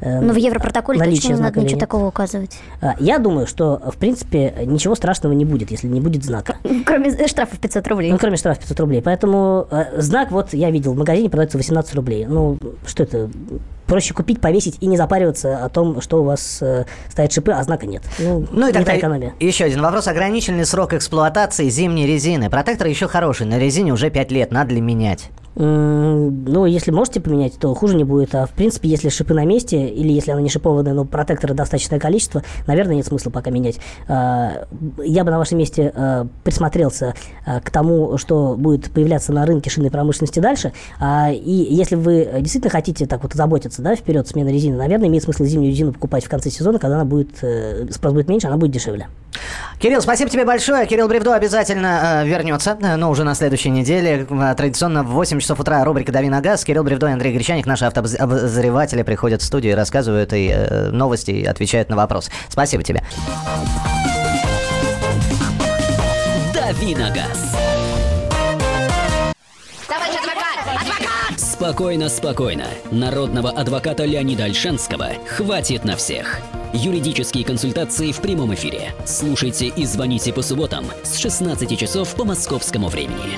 Но 0.01 0.21
Ну, 0.21 0.33
в 0.33 0.37
Европротоколе 0.37 0.99
наличие 0.99 1.21
точно 1.21 1.35
не 1.35 1.41
надо 1.41 1.59
ничего 1.59 1.71
нет? 1.75 1.79
такого 1.79 2.07
указывать. 2.07 2.57
А, 2.81 2.95
Я 2.99 3.19
думаю, 3.19 3.45
что, 3.47 3.79
в 3.85 3.97
принципе, 3.97 4.53
ничего 4.65 4.95
страшного 4.95 5.33
не 5.33 5.45
будет, 5.45 5.71
если 5.71 5.87
не 5.87 6.01
будет 6.01 6.23
знака. 6.23 6.57
Кроме 6.85 7.27
штрафов 7.27 7.59
500 7.59 7.87
рублей. 7.87 8.11
Ну, 8.11 8.17
кроме 8.17 8.37
штрафа 8.37 8.59
500 8.61 8.79
рублей. 8.79 9.01
Поэтому 9.01 9.67
э, 9.69 10.01
знак, 10.01 10.31
вот 10.31 10.53
я 10.53 10.71
видел, 10.71 10.93
в 10.93 10.97
магазине 10.97 11.29
продается 11.29 11.57
18 11.57 11.93
рублей. 11.95 12.25
Ну, 12.25 12.57
что 12.85 13.03
это? 13.03 13.29
Проще 13.87 14.13
купить, 14.13 14.39
повесить 14.39 14.77
и 14.79 14.87
не 14.87 14.95
запариваться 14.95 15.65
о 15.65 15.67
том, 15.67 15.99
что 16.01 16.21
у 16.21 16.23
вас 16.23 16.59
э, 16.61 16.85
стоят 17.09 17.33
шипы, 17.33 17.51
а 17.51 17.61
знака 17.63 17.85
нет. 17.85 18.03
Ну, 18.19 18.47
Ну 18.51 18.63
и 18.63 18.67
не 18.67 18.73
тогда 18.73 18.93
та 18.93 18.97
экономия. 18.97 19.33
еще 19.39 19.65
один 19.65 19.81
вопрос. 19.81 20.07
Ограниченный 20.07 20.65
срок 20.65 20.93
эксплуатации 20.93 21.67
зимней 21.69 22.07
резины. 22.07 22.49
Протектор 22.49 22.87
еще 22.87 23.07
хороший, 23.09 23.45
на 23.47 23.59
резине 23.59 23.91
уже 23.91 24.09
5 24.09 24.31
лет, 24.31 24.51
надо 24.51 24.73
ли 24.73 24.79
менять? 24.81 25.29
Ну, 25.55 26.65
если 26.65 26.91
можете 26.91 27.19
поменять, 27.19 27.57
то 27.59 27.73
хуже 27.73 27.95
не 27.95 28.03
будет. 28.03 28.33
А 28.35 28.45
в 28.45 28.51
принципе, 28.51 28.89
если 28.89 29.09
шипы 29.09 29.33
на 29.33 29.45
месте, 29.45 29.87
или 29.87 30.11
если 30.11 30.31
она 30.31 30.41
не 30.41 30.49
шипованная, 30.49 30.93
но 30.93 31.05
протектора 31.05 31.53
достаточное 31.53 31.99
количество, 31.99 32.43
наверное, 32.67 32.95
нет 32.95 33.05
смысла 33.05 33.29
пока 33.31 33.51
менять. 33.51 33.79
А, 34.07 34.65
Я 35.03 35.23
бы 35.23 35.31
на 35.31 35.37
вашем 35.37 35.57
месте 35.57 35.91
а, 35.93 36.27
присмотрелся 36.43 37.15
а, 37.45 37.59
к 37.59 37.69
тому, 37.69 38.17
что 38.17 38.55
будет 38.57 38.91
появляться 38.91 39.33
на 39.33 39.45
рынке 39.45 39.69
шинной 39.69 39.91
промышленности 39.91 40.39
дальше. 40.39 40.73
И 41.01 41.67
если 41.69 41.95
вы 41.95 42.29
действительно 42.39 42.71
хотите 42.71 43.05
так 43.05 43.23
вот 43.23 43.33
заботиться, 43.33 43.81
да, 43.81 43.95
вперед 43.95 44.27
смены 44.27 44.49
резины, 44.49 44.77
наверное, 44.77 45.07
имеет 45.07 45.23
смысл 45.23 45.43
зимнюю 45.43 45.71
резину 45.71 45.93
покупать 45.93 46.25
в 46.25 46.29
конце 46.29 46.49
сезона, 46.49 46.79
когда 46.79 46.95
она 46.95 47.05
будет, 47.05 47.43
э, 47.43 47.87
спрос 47.91 48.13
будет 48.13 48.29
меньше, 48.29 48.47
она 48.47 48.57
будет 48.57 48.71
дешевле. 48.71 49.07
Кирилл, 49.79 50.01
спасибо 50.01 50.29
тебе 50.29 50.45
большое. 50.45 50.85
Кирилл 50.85 51.07
Бревдо 51.07 51.33
обязательно 51.33 52.23
э, 52.23 52.27
вернется, 52.27 52.77
э, 52.81 52.95
но 52.95 53.09
уже 53.09 53.23
на 53.23 53.35
следующей 53.35 53.69
неделе. 53.69 54.25
Традиционно 54.55 55.03
в 55.03 55.07
8 55.07 55.40
часов 55.41 55.60
утра 55.60 55.84
рубрика 55.84 56.12
«Дави 56.12 56.30
на 56.30 56.41
газ». 56.41 56.63
Кирилл 56.63 56.84
Бревдо 56.84 57.08
и 57.08 57.12
Андрей 57.12 57.34
Гречаник, 57.34 57.65
наши 57.65 57.86
автообозреватели, 57.86 59.04
приходят 59.04 59.41
в 59.41 59.45
студию 59.45 59.73
и 59.73 59.75
рассказывают 59.75 60.34
и 60.34 60.49
э, 60.54 60.89
новости, 60.91 61.32
и 61.32 61.45
отвечают 61.45 61.89
на 61.89 61.95
вопросы. 61.95 62.32
Спасибо 62.49 62.84
тебе. 62.84 63.04
Дави 66.54 66.95
на 66.95 67.10
газ. 67.12 67.56
Спокойно, 71.38 72.10
спокойно. 72.10 72.65
Народного 72.89 73.51
адвоката 73.51 74.04
Леонида 74.04 74.45
Альшанского 74.45 75.10
хватит 75.27 75.86
на 75.86 75.95
всех. 75.95 76.39
Юридические 76.73 77.45
консультации 77.45 78.12
в 78.12 78.19
прямом 78.19 78.54
эфире. 78.56 78.93
Слушайте 79.06 79.67
и 79.67 79.86
звоните 79.86 80.34
по 80.34 80.41
субботам 80.41 80.86
с 81.04 81.17
16 81.17 81.77
часов 81.77 82.15
по 82.15 82.25
московскому 82.25 82.88
времени. 82.88 83.38